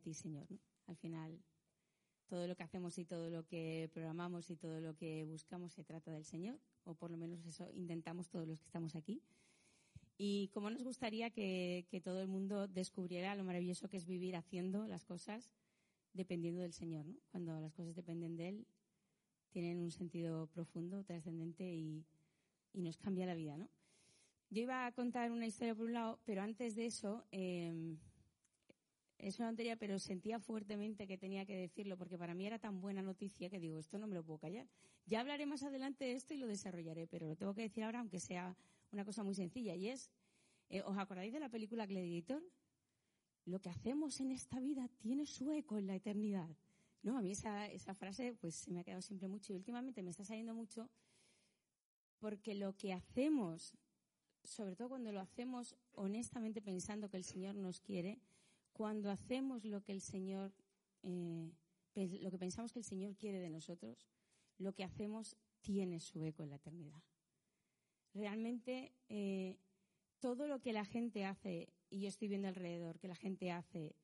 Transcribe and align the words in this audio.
ti, 0.00 0.14
Señor. 0.14 0.46
Al 0.86 0.96
final, 0.96 1.38
todo 2.30 2.46
lo 2.46 2.56
que 2.56 2.62
hacemos 2.62 2.96
y 2.96 3.04
todo 3.04 3.28
lo 3.28 3.44
que 3.44 3.90
programamos 3.92 4.50
y 4.50 4.56
todo 4.56 4.80
lo 4.80 4.94
que 4.94 5.24
buscamos 5.24 5.72
se 5.72 5.82
trata 5.82 6.12
del 6.12 6.24
Señor, 6.24 6.58
o 6.84 6.94
por 6.94 7.10
lo 7.10 7.16
menos 7.16 7.44
eso 7.44 7.68
intentamos 7.72 8.28
todos 8.28 8.46
los 8.46 8.60
que 8.60 8.66
estamos 8.66 8.94
aquí. 8.94 9.20
Y 10.16 10.48
como 10.48 10.70
nos 10.70 10.84
gustaría 10.84 11.30
que, 11.30 12.00
todo 12.04 12.20
el 12.20 12.28
mundo 12.28 12.68
descubriera 12.68 13.34
lo 13.34 13.42
maravilloso 13.42 13.88
que 13.88 13.96
es 13.96 14.06
vivir 14.06 14.36
haciendo 14.36 14.86
las 14.86 15.04
cosas 15.04 15.50
dependiendo 16.12 16.60
del 16.60 16.72
Señor, 16.72 17.06
¿no? 17.06 17.16
Cuando 17.30 17.58
las 17.60 17.72
cosas 17.72 17.96
dependen 17.96 18.36
de 18.36 18.48
Él, 18.48 18.66
tienen 19.50 19.78
un 19.78 19.90
sentido 19.90 20.46
profundo, 20.48 21.02
trascendente 21.04 21.74
y, 21.74 22.04
nos 22.74 22.96
cambia 22.98 23.26
la 23.26 23.34
vida, 23.34 23.56
¿no? 23.56 23.68
Yo 24.50 24.62
iba 24.62 24.86
a 24.86 24.92
contar 24.92 25.32
una 25.32 25.46
historia 25.46 25.74
por 25.74 25.86
un 25.86 25.94
lado, 25.94 26.20
pero 26.24 26.42
antes 26.42 26.76
de 26.76 26.86
eso, 26.86 27.24
eh, 27.32 27.96
es 29.22 29.38
una 29.38 29.48
tontería, 29.48 29.76
pero 29.76 29.98
sentía 29.98 30.38
fuertemente 30.38 31.06
que 31.06 31.18
tenía 31.18 31.44
que 31.44 31.56
decirlo 31.56 31.96
porque 31.96 32.18
para 32.18 32.34
mí 32.34 32.46
era 32.46 32.58
tan 32.58 32.80
buena 32.80 33.02
noticia 33.02 33.50
que 33.50 33.60
digo, 33.60 33.78
esto 33.78 33.98
no 33.98 34.06
me 34.06 34.14
lo 34.14 34.24
puedo 34.24 34.38
callar. 34.38 34.66
Ya 35.06 35.20
hablaré 35.20 35.46
más 35.46 35.62
adelante 35.62 36.04
de 36.04 36.12
esto 36.12 36.34
y 36.34 36.38
lo 36.38 36.46
desarrollaré, 36.46 37.06
pero 37.06 37.28
lo 37.28 37.36
tengo 37.36 37.54
que 37.54 37.62
decir 37.62 37.84
ahora, 37.84 38.00
aunque 38.00 38.20
sea 38.20 38.56
una 38.92 39.04
cosa 39.04 39.22
muy 39.22 39.34
sencilla. 39.34 39.74
Y 39.74 39.88
es, 39.88 40.10
eh, 40.68 40.82
¿os 40.82 40.96
acordáis 40.98 41.32
de 41.32 41.40
la 41.40 41.48
película 41.48 41.86
Gladiator? 41.86 42.42
Lo 43.44 43.60
que 43.60 43.68
hacemos 43.68 44.20
en 44.20 44.30
esta 44.30 44.60
vida 44.60 44.88
tiene 44.98 45.26
su 45.26 45.50
eco 45.52 45.78
en 45.78 45.86
la 45.86 45.94
eternidad. 45.96 46.48
No, 47.02 47.16
a 47.16 47.22
mí 47.22 47.32
esa, 47.32 47.66
esa 47.66 47.94
frase 47.94 48.34
pues 48.34 48.54
se 48.54 48.70
me 48.70 48.80
ha 48.80 48.84
quedado 48.84 49.02
siempre 49.02 49.28
mucho 49.28 49.52
y 49.52 49.56
últimamente 49.56 50.02
me 50.02 50.10
está 50.10 50.24
saliendo 50.24 50.54
mucho 50.54 50.90
porque 52.18 52.54
lo 52.54 52.76
que 52.76 52.92
hacemos, 52.92 53.72
sobre 54.44 54.76
todo 54.76 54.90
cuando 54.90 55.10
lo 55.10 55.20
hacemos 55.20 55.74
honestamente 55.92 56.60
pensando 56.60 57.08
que 57.08 57.16
el 57.16 57.24
Señor 57.24 57.54
nos 57.54 57.80
quiere, 57.80 58.20
cuando 58.80 59.10
hacemos 59.10 59.66
lo 59.66 59.82
que 59.82 59.92
el 59.92 60.00
Señor, 60.00 60.54
eh, 61.02 61.52
lo 62.22 62.30
que 62.30 62.38
pensamos 62.38 62.72
que 62.72 62.78
el 62.78 62.84
Señor 62.86 63.14
quiere 63.14 63.38
de 63.38 63.50
nosotros, 63.50 64.08
lo 64.56 64.72
que 64.72 64.84
hacemos 64.84 65.36
tiene 65.60 66.00
su 66.00 66.24
eco 66.24 66.44
en 66.44 66.48
la 66.48 66.56
eternidad. 66.56 67.02
Realmente 68.14 68.94
eh, 69.10 69.58
todo 70.18 70.48
lo 70.48 70.62
que 70.62 70.72
la 70.72 70.86
gente 70.86 71.26
hace, 71.26 71.68
y 71.90 72.00
yo 72.00 72.08
estoy 72.08 72.28
viendo 72.28 72.48
alrededor, 72.48 72.98
que 72.98 73.08
la 73.08 73.16
gente 73.16 73.50
hace, 73.50 73.96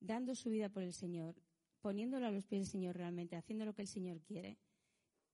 dando 0.00 0.34
su 0.34 0.50
vida 0.50 0.68
por 0.68 0.82
el 0.82 0.94
Señor, 0.94 1.36
poniéndolo 1.80 2.26
a 2.26 2.32
los 2.32 2.44
pies 2.44 2.62
del 2.62 2.72
Señor 2.72 2.96
realmente, 2.96 3.36
haciendo 3.36 3.64
lo 3.64 3.72
que 3.72 3.82
el 3.82 3.88
Señor 3.88 4.20
quiere, 4.20 4.58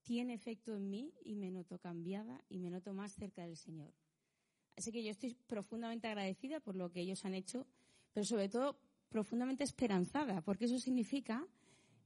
tiene 0.03 0.35
efecto 0.35 0.77
en 0.77 0.91
mí 0.91 1.15
y 1.25 1.37
me 1.37 1.51
noto 1.51 1.79
cambiada 1.79 2.45
y 2.51 2.59
me 2.59 2.69
noto 2.69 2.93
más 2.93 3.15
cerca 3.15 3.47
del 3.47 3.57
Señor. 3.57 3.95
Así 4.77 4.93
que 4.93 5.03
yo 5.03 5.11
estoy 5.11 5.33
profundamente 5.47 6.07
agradecida 6.07 6.61
por 6.61 6.77
lo 6.77 6.93
que 6.93 7.01
ellos 7.01 7.25
han 7.25 7.33
hecho 7.33 7.67
pero 8.13 8.27
sobre 8.27 8.49
todo 8.49 8.77
profundamente 9.11 9.65
esperanzada, 9.65 10.41
porque 10.41 10.65
eso 10.65 10.79
significa 10.79 11.47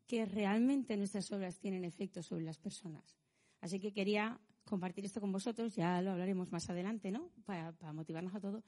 que 0.07 0.25
realmente 0.25 0.97
nuestras 0.97 1.31
obras 1.33 1.59
tienen 1.59 1.85
efecto 1.85 2.23
sobre 2.23 2.45
las 2.45 2.59
personas. 2.59 3.17
Así 3.61 3.79
que 3.79 3.93
quería 3.93 4.41
compartir 4.65 5.05
esto 5.05 5.21
con 5.21 5.31
vosotros, 5.33 5.75
ya 5.75 6.01
lo 6.03 6.13
hablaremos 6.13 6.51
más 6.51 6.69
adelante, 6.69 7.11
¿no? 7.11 7.31
Para, 7.45 7.73
motivarnos 7.93 8.35
a 8.35 8.41
todos. 8.41 8.65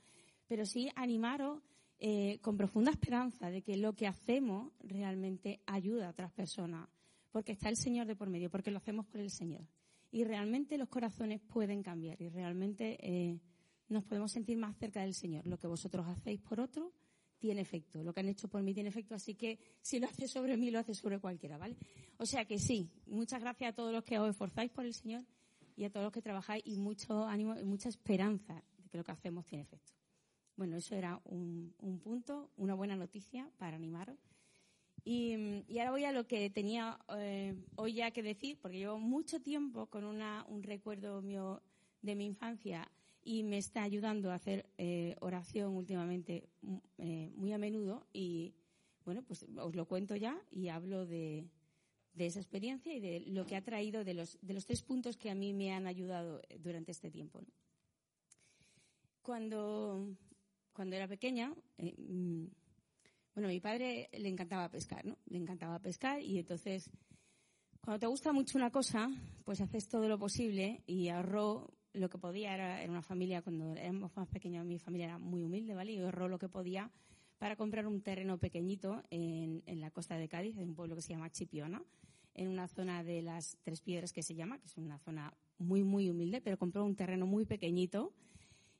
Pero 0.46 0.64
sí 0.64 0.90
animaros 0.94 1.62
eh, 1.98 2.38
con 2.40 2.56
profunda 2.56 2.90
esperanza 2.90 3.50
de 3.50 3.62
que 3.62 3.76
lo 3.76 3.94
que 3.94 4.06
hacemos 4.06 4.72
realmente 4.80 5.60
ayuda 5.66 6.06
a 6.06 6.10
otras 6.10 6.32
personas, 6.32 6.88
porque 7.30 7.52
está 7.52 7.68
el 7.68 7.76
Señor 7.76 8.06
de 8.06 8.16
por 8.16 8.28
medio, 8.28 8.50
porque 8.50 8.70
lo 8.70 8.78
hacemos 8.78 9.06
por 9.06 9.20
el 9.20 9.30
Señor. 9.30 9.66
Y 10.10 10.24
realmente 10.24 10.78
los 10.78 10.88
corazones 10.88 11.40
pueden 11.40 11.82
cambiar 11.82 12.20
y 12.20 12.28
realmente 12.28 12.96
eh, 13.00 13.38
nos 13.88 14.04
podemos 14.04 14.32
sentir 14.32 14.56
más 14.56 14.76
cerca 14.76 15.02
del 15.02 15.14
Señor. 15.14 15.46
Lo 15.46 15.58
que 15.58 15.66
vosotros 15.66 16.06
hacéis 16.06 16.40
por 16.40 16.60
otro 16.60 16.92
tiene 17.38 17.60
efecto. 17.60 18.02
Lo 18.02 18.12
que 18.12 18.20
han 18.20 18.28
hecho 18.28 18.48
por 18.48 18.62
mí 18.62 18.74
tiene 18.74 18.88
efecto, 18.88 19.14
así 19.14 19.34
que 19.34 19.58
si 19.80 19.98
lo 19.98 20.06
hace 20.06 20.28
sobre 20.28 20.56
mí, 20.56 20.70
lo 20.70 20.78
hace 20.78 20.94
sobre 20.94 21.18
cualquiera, 21.18 21.58
¿vale? 21.58 21.76
O 22.18 22.26
sea 22.26 22.44
que 22.44 22.58
sí, 22.58 22.90
muchas 23.06 23.40
gracias 23.40 23.70
a 23.70 23.74
todos 23.74 23.92
los 23.92 24.04
que 24.04 24.18
os 24.18 24.30
esforzáis 24.30 24.70
por 24.70 24.84
el 24.84 24.94
Señor 24.94 25.24
y 25.76 25.84
a 25.84 25.90
todos 25.90 26.04
los 26.04 26.12
que 26.12 26.22
trabajáis 26.22 26.62
y 26.66 26.76
mucho 26.76 27.26
ánimo 27.26 27.58
y 27.58 27.64
mucha 27.64 27.88
esperanza 27.88 28.62
de 28.78 28.88
que 28.88 28.98
lo 28.98 29.04
que 29.04 29.12
hacemos 29.12 29.44
tiene 29.46 29.62
efecto. 29.62 29.92
Bueno, 30.56 30.76
eso 30.76 30.94
era 30.94 31.20
un, 31.24 31.74
punto, 32.02 32.50
una 32.56 32.74
buena 32.74 32.96
noticia 32.96 33.50
para 33.58 33.76
animaros. 33.76 34.16
Y, 35.04 35.34
ahora 35.78 35.90
voy 35.90 36.04
a 36.04 36.12
lo 36.12 36.26
que 36.26 36.48
tenía 36.50 36.98
eh, 37.18 37.54
hoy 37.76 37.94
ya 37.94 38.10
que 38.10 38.22
decir, 38.22 38.58
porque 38.60 38.78
llevo 38.78 38.98
mucho 38.98 39.40
tiempo 39.40 39.86
con 39.86 40.04
una, 40.04 40.44
un 40.48 40.62
recuerdo 40.62 41.20
mío 41.20 41.62
de 42.00 42.14
mi 42.16 42.24
infancia 42.24 42.90
y 43.26 43.42
me 43.42 43.58
está 43.58 43.82
ayudando 43.82 44.30
a 44.30 44.36
hacer 44.36 44.70
eh, 44.78 45.16
oración 45.18 45.74
últimamente 45.74 46.48
mm, 46.62 46.76
eh, 46.98 47.32
muy 47.34 47.52
a 47.52 47.58
menudo 47.58 48.06
y 48.12 48.54
bueno, 49.04 49.24
pues 49.24 49.44
os 49.58 49.74
lo 49.74 49.86
cuento 49.86 50.14
ya 50.14 50.40
y 50.48 50.68
hablo 50.68 51.06
de, 51.06 51.48
esa 52.16 52.38
experiencia 52.38 52.94
y 52.94 53.00
de 53.00 53.20
lo 53.26 53.44
que 53.44 53.56
ha 53.56 53.62
traído, 53.62 54.04
de 54.04 54.14
los, 54.14 54.38
de 54.40 54.54
los 54.54 54.64
tres 54.64 54.82
puntos 54.82 55.16
que 55.16 55.30
a 55.30 55.34
mí 55.34 55.52
me 55.52 55.72
han 55.72 55.88
ayudado 55.88 56.40
eh, 56.48 56.58
durante 56.58 56.92
este 56.92 57.10
tiempo. 57.10 57.42
Cuando, 59.22 60.16
cuando 60.72 60.94
era 60.94 61.08
pequeña, 61.08 61.52
mm, 61.78 62.44
bueno, 63.34 63.48
a 63.48 63.52
mi 63.52 63.60
padre 63.60 64.08
le 64.12 64.28
encantaba 64.28 64.70
pescar, 64.70 65.04
¿no? 65.04 65.18
Le 65.26 65.38
encantaba 65.38 65.80
pescar 65.80 66.22
y 66.22 66.38
entonces, 66.38 66.88
cuando 67.80 67.98
te 67.98 68.06
gusta 68.06 68.32
mucho 68.32 68.56
una 68.56 68.70
cosa, 68.70 69.10
pues 69.44 69.60
haces 69.60 69.88
todo 69.88 70.08
lo 70.08 70.16
posible 70.16 70.84
y 70.86 71.08
ahorró 71.08 71.75
lo 71.96 72.08
que 72.08 72.18
podía 72.18 72.54
era, 72.54 72.82
en 72.82 72.90
una 72.90 73.02
familia, 73.02 73.42
cuando 73.42 73.74
éramos 73.74 74.14
más 74.16 74.28
pequeños, 74.28 74.64
mi 74.64 74.78
familia 74.78 75.06
era 75.06 75.18
muy 75.18 75.42
humilde, 75.42 75.74
¿vale? 75.74 75.92
Y 75.92 75.98
ahorró 75.98 76.28
lo 76.28 76.38
que 76.38 76.48
podía 76.48 76.90
para 77.38 77.56
comprar 77.56 77.86
un 77.86 78.00
terreno 78.00 78.38
pequeñito 78.38 79.02
en, 79.10 79.62
la 79.80 79.90
costa 79.90 80.16
de 80.16 80.28
Cádiz, 80.28 80.56
en 80.56 80.70
un 80.70 80.74
pueblo 80.74 80.96
que 80.96 81.02
se 81.02 81.12
llama 81.12 81.30
Chipiona, 81.30 81.82
en 82.34 82.48
una 82.48 82.68
zona 82.68 83.04
de 83.04 83.22
las 83.22 83.58
Tres 83.62 83.80
Piedras 83.80 84.12
que 84.12 84.22
se 84.22 84.34
llama, 84.34 84.58
que 84.58 84.66
es 84.66 84.76
una 84.76 84.98
zona 84.98 85.34
muy, 85.58 85.82
muy 85.82 86.08
humilde, 86.08 86.40
pero 86.40 86.58
compró 86.58 86.84
un 86.84 86.96
terreno 86.96 87.26
muy 87.26 87.44
pequeñito 87.44 88.12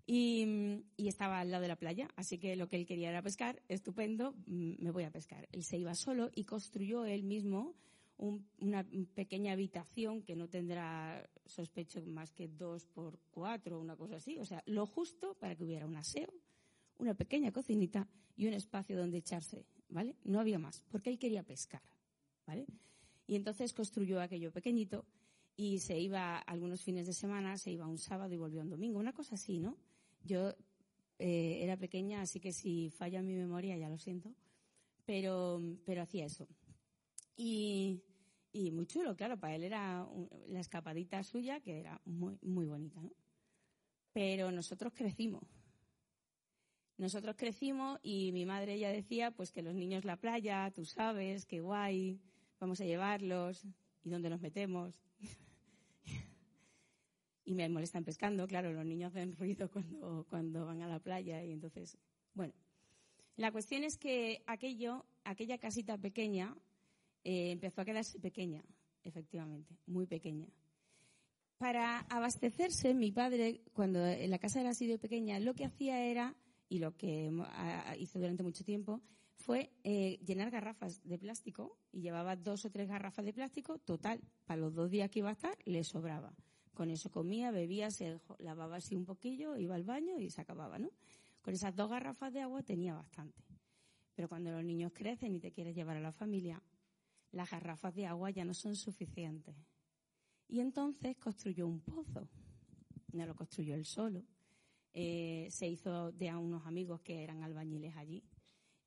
y, 0.06 0.82
y, 0.96 1.08
estaba 1.08 1.40
al 1.40 1.50
lado 1.50 1.62
de 1.62 1.68
la 1.68 1.76
playa, 1.76 2.08
así 2.16 2.38
que 2.38 2.54
lo 2.54 2.68
que 2.68 2.76
él 2.76 2.86
quería 2.86 3.10
era 3.10 3.22
pescar, 3.22 3.60
estupendo, 3.68 4.34
mm, 4.46 4.74
me 4.78 4.90
voy 4.90 5.04
a 5.04 5.10
pescar. 5.10 5.48
Él 5.52 5.64
se 5.64 5.78
iba 5.78 5.94
solo 5.94 6.30
y 6.34 6.44
construyó 6.44 7.04
él 7.04 7.24
mismo 7.24 7.74
una 8.18 8.84
pequeña 9.14 9.52
habitación 9.52 10.22
que 10.22 10.36
no 10.36 10.48
tendrá, 10.48 11.28
sospecho, 11.44 12.02
más 12.06 12.32
que 12.32 12.48
dos 12.48 12.86
por 12.86 13.18
cuatro 13.30 13.78
una 13.78 13.96
cosa 13.96 14.16
así. 14.16 14.38
O 14.38 14.44
sea, 14.44 14.62
lo 14.66 14.86
justo 14.86 15.34
para 15.34 15.54
que 15.54 15.64
hubiera 15.64 15.86
un 15.86 15.96
aseo, 15.96 16.32
una 16.98 17.14
pequeña 17.14 17.52
cocinita 17.52 18.08
y 18.36 18.46
un 18.46 18.54
espacio 18.54 18.96
donde 18.96 19.18
echarse, 19.18 19.66
¿vale? 19.88 20.16
No 20.24 20.40
había 20.40 20.58
más, 20.58 20.82
porque 20.90 21.10
él 21.10 21.18
quería 21.18 21.42
pescar, 21.42 21.82
¿vale? 22.46 22.66
Y 23.26 23.34
entonces 23.34 23.72
construyó 23.72 24.20
aquello 24.20 24.50
pequeñito 24.50 25.04
y 25.56 25.78
se 25.78 25.98
iba 25.98 26.38
algunos 26.38 26.82
fines 26.82 27.06
de 27.06 27.12
semana, 27.12 27.56
se 27.56 27.70
iba 27.70 27.86
un 27.86 27.98
sábado 27.98 28.32
y 28.32 28.36
volvió 28.36 28.60
un 28.60 28.70
domingo, 28.70 28.98
una 28.98 29.12
cosa 29.12 29.34
así, 29.34 29.58
¿no? 29.58 29.76
Yo 30.22 30.54
eh, 31.18 31.58
era 31.62 31.76
pequeña, 31.76 32.22
así 32.22 32.40
que 32.40 32.52
si 32.52 32.90
falla 32.90 33.22
mi 33.22 33.34
memoria 33.34 33.76
ya 33.76 33.88
lo 33.88 33.98
siento, 33.98 34.34
pero, 35.04 35.60
pero 35.84 36.02
hacía 36.02 36.26
eso. 36.26 36.46
Y, 37.36 38.02
muy 38.72 38.86
chulo, 38.86 39.14
claro, 39.14 39.38
para 39.38 39.54
él 39.54 39.64
era 39.64 40.06
la 40.46 40.60
escapadita 40.60 41.22
suya 41.22 41.60
que 41.60 41.78
era 41.78 42.00
muy, 42.04 42.38
muy 42.40 42.66
bonita, 42.66 43.02
¿no? 43.02 43.12
Pero 44.12 44.50
nosotros 44.50 44.94
crecimos. 44.94 45.44
Nosotros 46.96 47.36
crecimos 47.36 48.00
y 48.02 48.32
mi 48.32 48.46
madre 48.46 48.78
ya 48.78 48.90
decía, 48.90 49.30
pues 49.30 49.52
que 49.52 49.60
los 49.60 49.74
niños 49.74 50.06
la 50.06 50.16
playa, 50.16 50.72
tú 50.74 50.86
sabes, 50.86 51.44
qué 51.44 51.60
guay, 51.60 52.18
vamos 52.58 52.80
a 52.80 52.86
llevarlos, 52.86 53.66
y 54.02 54.08
dónde 54.08 54.30
nos 54.30 54.40
metemos. 54.40 54.98
y 57.44 57.54
me 57.54 57.68
molestan 57.68 58.04
pescando, 58.04 58.46
claro, 58.46 58.72
los 58.72 58.86
niños 58.86 59.12
hacen 59.12 59.36
ruido 59.36 59.70
cuando, 59.70 60.24
cuando 60.30 60.64
van 60.64 60.80
a 60.80 60.88
la 60.88 61.00
playa 61.00 61.44
y 61.44 61.52
entonces, 61.52 61.98
bueno. 62.32 62.54
La 63.36 63.52
cuestión 63.52 63.84
es 63.84 63.98
que 63.98 64.42
aquello, 64.46 65.04
aquella 65.24 65.58
casita 65.58 65.98
pequeña, 65.98 66.56
eh, 67.26 67.50
empezó 67.50 67.80
a 67.80 67.84
quedarse 67.84 68.20
pequeña, 68.20 68.62
efectivamente, 69.02 69.76
muy 69.86 70.06
pequeña. 70.06 70.46
Para 71.58 71.98
abastecerse, 72.02 72.94
mi 72.94 73.10
padre, 73.10 73.62
cuando 73.72 73.98
la 73.98 74.38
casa 74.38 74.60
era 74.60 74.70
así 74.70 74.86
de 74.86 74.96
pequeña, 74.96 75.40
lo 75.40 75.54
que 75.54 75.64
hacía 75.64 76.04
era, 76.04 76.36
y 76.68 76.78
lo 76.78 76.96
que 76.96 77.32
hizo 77.98 78.20
durante 78.20 78.44
mucho 78.44 78.62
tiempo, 78.62 79.02
fue 79.34 79.72
eh, 79.82 80.20
llenar 80.24 80.52
garrafas 80.52 81.02
de 81.02 81.18
plástico 81.18 81.76
y 81.90 82.02
llevaba 82.02 82.36
dos 82.36 82.64
o 82.64 82.70
tres 82.70 82.88
garrafas 82.88 83.24
de 83.24 83.32
plástico, 83.32 83.78
total, 83.78 84.20
para 84.44 84.60
los 84.60 84.72
dos 84.72 84.88
días 84.88 85.10
que 85.10 85.18
iba 85.18 85.30
a 85.30 85.32
estar, 85.32 85.58
le 85.64 85.82
sobraba. 85.82 86.32
Con 86.74 86.90
eso 86.90 87.10
comía, 87.10 87.50
bebía, 87.50 87.90
se 87.90 88.20
lavaba 88.38 88.76
así 88.76 88.94
un 88.94 89.04
poquillo, 89.04 89.56
iba 89.56 89.74
al 89.74 89.82
baño 89.82 90.20
y 90.20 90.30
se 90.30 90.42
acababa, 90.42 90.78
¿no? 90.78 90.90
Con 91.42 91.54
esas 91.54 91.74
dos 91.74 91.90
garrafas 91.90 92.32
de 92.32 92.42
agua 92.42 92.62
tenía 92.62 92.94
bastante. 92.94 93.42
Pero 94.14 94.28
cuando 94.28 94.52
los 94.52 94.62
niños 94.62 94.92
crecen 94.94 95.34
y 95.34 95.40
te 95.40 95.50
quieres 95.50 95.74
llevar 95.74 95.96
a 95.96 96.00
la 96.00 96.12
familia, 96.12 96.62
las 97.32 97.50
garrafas 97.50 97.94
de 97.94 98.06
agua 98.06 98.30
ya 98.30 98.44
no 98.44 98.54
son 98.54 98.76
suficientes. 98.76 99.54
Y 100.48 100.60
entonces 100.60 101.16
construyó 101.16 101.66
un 101.66 101.80
pozo. 101.80 102.28
No 103.12 103.26
lo 103.26 103.34
construyó 103.34 103.74
él 103.74 103.84
solo. 103.84 104.24
Eh, 104.92 105.48
se 105.50 105.68
hizo 105.68 106.12
de 106.12 106.30
a 106.30 106.38
unos 106.38 106.66
amigos 106.66 107.00
que 107.02 107.22
eran 107.22 107.42
albañiles 107.42 107.96
allí. 107.96 108.24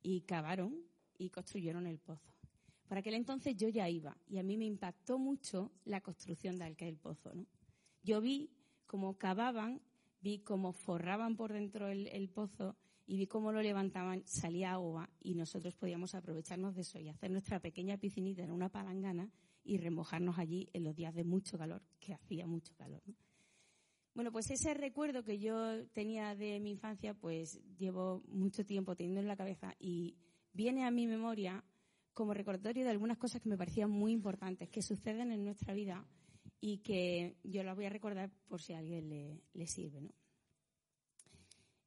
y 0.02 0.22
cavaron 0.22 0.82
y 1.18 1.28
construyeron 1.28 1.86
el 1.86 1.98
pozo. 1.98 2.32
Por 2.88 2.98
aquel 2.98 3.14
entonces 3.14 3.54
yo 3.56 3.68
ya 3.68 3.88
iba 3.88 4.16
y 4.26 4.38
a 4.38 4.42
mí 4.42 4.56
me 4.56 4.64
impactó 4.64 5.18
mucho 5.18 5.70
la 5.84 6.00
construcción 6.00 6.58
de 6.58 6.64
aquel 6.64 6.96
pozo. 6.96 7.32
¿no? 7.34 7.46
Yo 8.02 8.20
vi 8.20 8.50
cómo 8.86 9.16
cavaban, 9.16 9.80
vi 10.20 10.40
cómo 10.40 10.72
forraban 10.72 11.36
por 11.36 11.52
dentro 11.52 11.88
el, 11.88 12.28
pozo 12.30 12.76
y 13.10 13.16
vi 13.16 13.26
cómo 13.26 13.50
lo 13.50 13.60
levantaban, 13.60 14.22
salía 14.24 14.70
agua 14.70 15.10
y 15.20 15.34
nosotros 15.34 15.74
podíamos 15.74 16.14
aprovecharnos 16.14 16.76
de 16.76 16.82
eso 16.82 17.00
y 17.00 17.08
hacer 17.08 17.32
nuestra 17.32 17.58
pequeña 17.58 17.98
piscinita 17.98 18.44
en 18.44 18.52
una 18.52 18.68
palangana 18.68 19.28
y 19.64 19.78
remojarnos 19.78 20.38
allí 20.38 20.68
en 20.74 20.84
los 20.84 20.94
días 20.94 21.12
de 21.12 21.24
mucho 21.24 21.58
calor, 21.58 21.82
que 21.98 22.14
hacía 22.14 22.46
mucho 22.46 22.72
calor. 22.76 23.02
Bueno, 24.14 24.30
pues 24.30 24.48
ese 24.52 24.74
recuerdo 24.74 25.24
que 25.24 25.40
yo 25.40 25.84
tenía 25.88 26.36
de 26.36 26.60
mi 26.60 26.70
infancia, 26.70 27.12
pues 27.12 27.60
llevo 27.76 28.22
mucho 28.28 28.64
tiempo 28.64 28.94
teniendo 28.94 29.20
en 29.20 29.26
la 29.26 29.36
cabeza 29.36 29.74
y 29.80 30.16
viene 30.52 30.84
a 30.84 30.92
mi 30.92 31.08
memoria 31.08 31.64
como 32.14 32.32
recordatorio 32.32 32.84
de 32.84 32.90
algunas 32.90 33.18
cosas 33.18 33.42
que 33.42 33.48
me 33.48 33.58
parecían 33.58 33.90
muy 33.90 34.12
importantes, 34.12 34.70
que 34.70 34.82
suceden 34.82 35.32
en 35.32 35.44
nuestra 35.44 35.74
vida 35.74 36.06
y 36.60 36.78
que 36.78 37.34
yo 37.42 37.64
las 37.64 37.74
voy 37.74 37.86
a 37.86 37.90
recordar 37.90 38.30
por 38.46 38.62
si 38.62 38.72
a 38.72 38.78
alguien 38.78 39.08
le, 39.08 39.66
sirve. 39.66 40.00
¿no? 40.00 40.10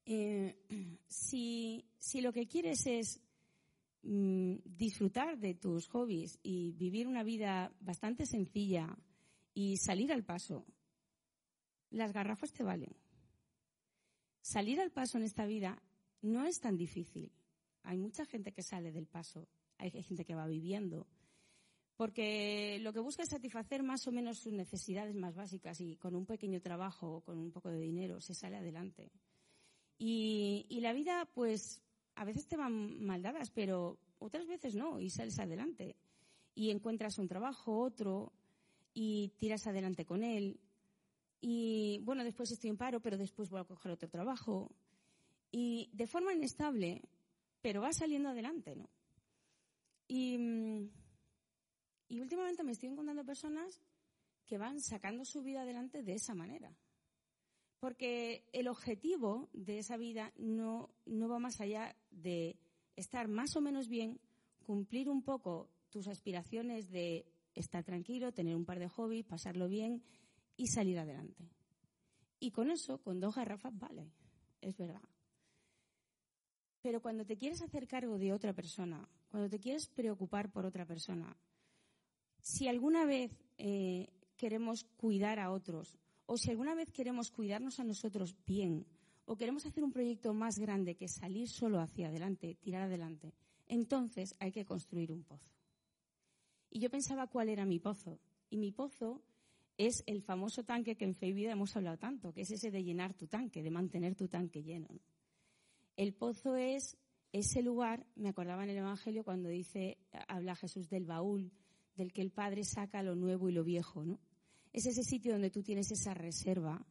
Eh, 0.05 0.55
si, 1.07 1.85
lo 2.21 2.33
que 2.33 2.47
quieres 2.47 2.85
es 2.85 3.19
mm, 4.03 4.55
disfrutar 4.65 5.38
de 5.38 5.55
tus 5.55 5.88
hobbies 5.88 6.39
y 6.44 6.71
vivir 6.71 7.07
una 7.07 7.23
vida 7.23 7.71
bastante 7.79 8.25
sencilla 8.25 8.97
y 9.53 9.77
salir 9.77 10.11
al 10.11 10.23
paso, 10.23 10.65
las 11.89 12.11
garrafas 12.11 12.51
te 12.51 12.63
valen. 12.63 12.95
Salir 14.41 14.81
al 14.81 14.91
paso 14.91 15.17
en 15.17 15.23
esta 15.23 15.45
vida 15.45 15.81
no 16.21 16.45
es 16.45 16.59
tan 16.59 16.75
difícil. 16.75 17.31
Hay 17.83 17.97
mucha 17.97 18.25
gente 18.25 18.51
que 18.51 18.63
sale 18.63 18.91
del 18.91 19.07
paso, 19.07 19.47
hay 19.77 19.91
gente 20.03 20.25
que 20.25 20.35
va 20.35 20.47
viviendo, 20.47 21.07
porque 21.95 22.79
lo 22.81 22.91
que 22.94 23.00
busca 23.00 23.23
es 23.23 23.29
satisfacer 23.29 23.83
más 23.83 24.07
o 24.07 24.11
menos 24.11 24.39
sus 24.39 24.53
necesidades 24.53 25.15
más 25.15 25.35
básicas 25.35 25.79
y 25.81 25.95
con 25.97 26.15
un 26.15 26.25
pequeño 26.25 26.59
trabajo 26.61 27.17
o 27.17 27.21
con 27.21 27.38
un 27.38 27.51
poco 27.51 27.69
de 27.69 27.79
dinero 27.79 28.19
se 28.19 28.33
sale 28.33 28.57
adelante. 28.57 29.11
Y, 30.05 30.79
la 30.81 30.91
vida, 30.91 31.29
pues, 31.33 31.81
a 32.15 32.25
veces 32.25 32.47
te 32.47 32.57
van 32.57 33.01
mal 33.01 33.21
dadas, 33.21 33.51
pero 33.51 33.97
otras 34.19 34.47
veces 34.47 34.75
no, 34.75 35.00
y 35.00 35.09
sales 35.09 35.39
adelante. 35.39 35.95
Y 36.55 36.71
encuentras 36.71 37.17
un 37.19 37.27
trabajo, 37.27 37.79
otro, 37.79 38.33
y 38.94 39.29
tiras 39.38 39.65
adelante 39.67 40.05
con 40.05 40.23
él. 40.23 40.59
Y 41.39 42.00
bueno, 42.03 42.23
después 42.23 42.51
estoy 42.51 42.69
en 42.69 42.77
paro, 42.77 43.00
pero 43.00 43.17
después 43.17 43.50
voy 43.50 43.61
a 43.61 43.65
coger 43.65 43.91
otro 43.91 44.09
trabajo. 44.09 44.71
Y 45.51 45.89
de 45.94 46.07
forma 46.07 46.33
inestable, 46.33 47.01
pero 47.61 47.81
va 47.81 47.94
saliendo 47.94 48.29
adelante, 48.29 48.75
¿no? 48.75 48.89
Y 50.07 50.38
mm, 50.38 50.89
y 52.13 52.21
últimamente 52.21 52.63
me 52.63 52.73
estoy 52.73 52.89
encontrando 52.89 53.25
personas 53.25 53.81
que 54.45 54.59
van 54.59 54.79
sacando 54.81 55.25
su 55.25 55.41
vida 55.41 55.63
adelante 55.63 56.03
de 56.03 56.13
esa 56.13 56.35
manera. 56.35 56.71
Porque 57.83 58.45
el 58.53 58.69
objetivo 58.69 59.50
de 59.51 59.80
esa 59.80 59.97
vida 59.97 60.31
no, 60.38 60.89
no 61.06 61.27
va 61.27 61.38
más 61.38 61.59
allá 61.59 61.97
de 62.12 62.56
estar 62.95 63.27
más 63.27 63.57
o 63.57 63.62
menos 63.62 63.89
bien, 63.89 64.21
cumplir 64.65 65.09
un 65.09 65.21
poco 65.21 65.69
tus 65.89 66.07
aspiraciones 66.07 66.89
de 66.89 67.25
estar 67.53 67.83
tranquilo, 67.83 68.31
tener 68.31 68.56
un 68.56 68.63
par 68.63 68.80
de 68.80 68.88
hobbies, 68.88 69.25
pasarlo 69.25 69.68
bien 69.68 70.01
y 70.56 70.68
salir 70.68 70.97
adelante. 70.97 71.50
Y 72.39 72.51
con 72.51 72.71
eso, 72.71 73.00
con 73.00 73.19
dos 73.19 73.35
garrafas, 73.35 73.77
vale, 73.77 74.13
es 74.62 74.77
verdad. 74.77 75.03
Pero 76.81 77.01
cuando 77.01 77.25
te 77.25 77.36
quieres 77.36 77.62
hacer 77.63 77.86
cargo 77.86 78.18
de 78.18 78.31
otra 78.31 78.53
persona, 78.53 79.06
cuando 79.27 79.50
te 79.50 79.59
quieres 79.59 79.89
preocupar 79.89 80.50
por 80.53 80.65
otra 80.65 80.86
persona, 80.86 81.36
si 82.39 82.69
alguna 82.69 83.03
vez 83.03 83.33
eh, 83.57 84.07
queremos 84.38 84.86
cuidar 84.95 85.38
a 85.38 85.51
otros 85.51 86.00
o 86.25 86.37
si 86.37 86.49
alguna 86.49 86.75
vez 86.75 86.91
queremos 86.91 87.31
cuidarnos 87.31 87.79
a 87.79 87.83
nosotros 87.83 88.35
bien 88.45 88.85
o 89.25 89.35
queremos 89.35 89.65
hacer 89.65 89.83
un 89.83 89.91
proyecto 89.91 90.33
más 90.33 90.59
grande 90.59 90.95
que 90.95 91.07
salir 91.07 91.49
solo 91.49 91.79
hacia 91.79 92.07
adelante, 92.07 92.55
tirar 92.61 92.83
adelante, 92.83 93.33
entonces 93.67 94.35
hay 94.39 94.51
que 94.51 94.65
construir 94.65 95.11
un 95.11 95.23
pozo. 95.23 95.51
Y 96.69 96.79
yo 96.79 96.89
pensaba 96.89 97.27
cuál 97.27 97.49
era 97.49 97.65
mi 97.65 97.79
pozo. 97.79 98.19
Y 98.49 98.57
mi 98.57 98.71
pozo 98.71 99.21
es 99.77 100.03
el 100.07 100.21
famoso 100.21 100.63
tanque 100.63 100.95
que 100.95 101.05
en 101.05 101.15
Fe 101.15 101.27
y 101.27 101.33
Vida 101.33 101.51
hemos 101.51 101.75
hablado 101.75 101.97
tanto, 101.97 102.33
que 102.33 102.41
es 102.41 102.51
ese 102.51 102.71
de 102.71 102.83
llenar 102.83 103.13
tu 103.13 103.27
tanque, 103.27 103.63
de 103.63 103.71
mantener 103.71 104.15
tu 104.15 104.27
tanque 104.27 104.63
lleno. 104.63 104.87
El 105.95 106.13
pozo 106.13 106.55
es 106.55 106.97
ese 107.31 107.61
lugar, 107.61 108.05
me 108.15 108.29
acordaba 108.29 108.63
en 108.63 108.71
el 108.71 108.77
Evangelio 108.77 109.23
cuando 109.23 109.49
dice, 109.49 109.97
habla 110.27 110.55
Jesús 110.55 110.89
del 110.89 111.05
baúl, 111.05 111.51
del 111.95 112.11
que 112.11 112.21
el 112.21 112.31
Padre 112.31 112.63
saca 112.63 113.03
lo 113.03 113.15
nuevo 113.15 113.49
y 113.49 113.53
lo 113.53 113.63
viejo, 113.63 114.03
¿no? 114.03 114.19
Es 114.73 114.85
ese 114.85 115.03
sitio 115.03 115.33
donde 115.33 115.51
tú 115.51 115.63
tienes 115.63 115.91
esa 115.91 116.13
reserva, 116.13 116.85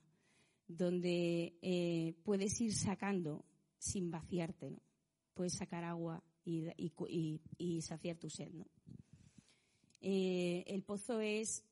donde 0.66 1.58
eh, 1.60 2.14
puedes 2.22 2.60
ir 2.60 2.74
sacando 2.74 3.44
sin 3.78 4.10
vaciarte, 4.10 4.70
¿no? 4.70 4.80
Puedes 5.34 5.54
sacar 5.54 5.84
agua 5.84 6.22
y, 6.44 7.80
saciar 7.82 8.16
tu 8.16 8.30
sed, 8.30 8.52
¿no? 8.52 8.66
Eh, 10.00 10.64
el 10.66 10.82
pozo 10.82 11.20
es, 11.20 11.64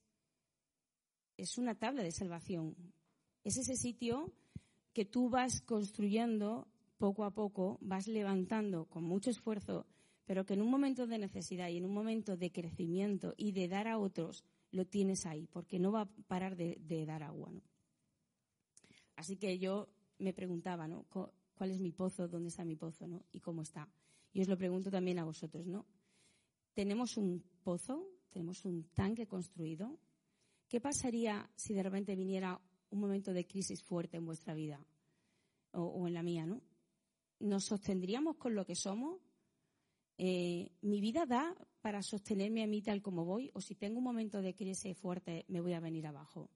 es 1.37 1.57
una 1.57 1.77
tabla 1.77 2.03
de 2.03 2.13
salvación. 2.13 2.77
Es 3.45 3.57
ese 3.57 3.77
sitio 3.77 4.33
que 4.93 5.05
tú 5.05 5.31
vas 5.31 5.63
construyendo 5.63 6.69
poco 6.99 7.25
a 7.25 7.33
poco, 7.33 7.79
vas 7.81 8.09
levantando 8.09 8.87
con 8.87 9.05
mucho 9.05 9.31
esfuerzo 9.31 9.87
pero 10.31 10.47
que 10.47 10.55
en 10.55 10.63
un 10.63 10.71
momento 10.71 11.09
de 11.09 11.19
necesidad 11.19 11.71
y 11.71 11.79
en 11.79 11.85
un 11.85 11.93
momento 11.93 12.37
de 12.37 12.53
crecimiento 12.53 13.35
y 13.37 13.51
de 13.51 13.67
dar 13.67 13.89
a 13.89 13.99
otros, 13.99 14.45
lo 14.73 14.87
tienes 14.87 15.27
ahí, 15.27 15.47
porque 15.47 15.79
no 15.79 15.93
va 15.93 16.03
a 16.03 16.09
parar 16.27 16.57
de, 16.57 17.07
dar 17.07 17.23
agua. 17.23 17.51
¿no? 17.53 17.63
Así 19.17 19.37
que 19.37 19.59
yo 19.59 19.89
me 20.19 20.33
preguntaba, 20.33 20.87
¿no? 20.87 21.07
¿Cuál 21.55 21.71
es 21.71 21.81
mi 21.81 21.93
pozo? 21.93 22.29
¿Dónde 22.29 22.49
está 22.49 22.65
mi 22.65 22.77
pozo? 22.77 23.07
¿no? 23.07 23.25
¿Y 23.33 23.41
cómo 23.41 23.63
está? 23.63 23.89
Y 24.33 24.41
os 24.41 24.49
lo 24.49 24.57
pregunto 24.57 24.91
también 24.91 25.19
a 25.19 25.25
vosotros, 25.25 25.67
¿no? 25.67 25.87
¿Tenemos 26.73 27.17
un 27.17 27.43
pozo? 27.63 28.07
¿Tenemos 28.31 28.65
un 28.65 28.85
tanque 28.95 29.27
construido? 29.27 29.99
¿Qué 30.69 30.81
pasaría 30.81 31.51
si 31.57 31.75
de 31.75 31.83
repente 31.83 32.15
viniera 32.15 32.61
un 32.91 33.01
momento 33.01 33.33
de 33.33 33.47
crisis 33.47 33.83
fuerte 33.83 34.19
en 34.19 34.27
vuestra 34.27 34.55
vida? 34.55 34.85
O, 35.73 35.83
o 35.83 36.07
en 36.07 36.15
la 36.15 36.23
mía, 36.23 36.47
¿no? 36.47 36.63
¿Nos 37.41 37.65
sostendríamos 37.65 38.37
con 38.37 38.55
lo 38.55 38.65
que 38.65 38.77
somos? 38.77 39.30
Eh, 40.23 40.71
mi 40.83 41.01
vida 41.01 41.25
da 41.25 41.57
para 41.81 42.03
sostenerme 42.03 42.63
a 42.63 42.67
mí 42.67 42.83
tal 42.83 43.01
como 43.01 43.25
voy, 43.25 43.51
o 43.55 43.63
si 43.63 43.75
tengo 43.75 43.97
un 43.97 44.05
momento 44.05 44.43
de 44.43 44.55
crisis 44.55 44.95
fuerte, 44.95 45.47
me 45.49 45.63
voy 45.63 45.73
a 45.73 45.81
venir 45.81 46.07
abajo. 46.07 46.51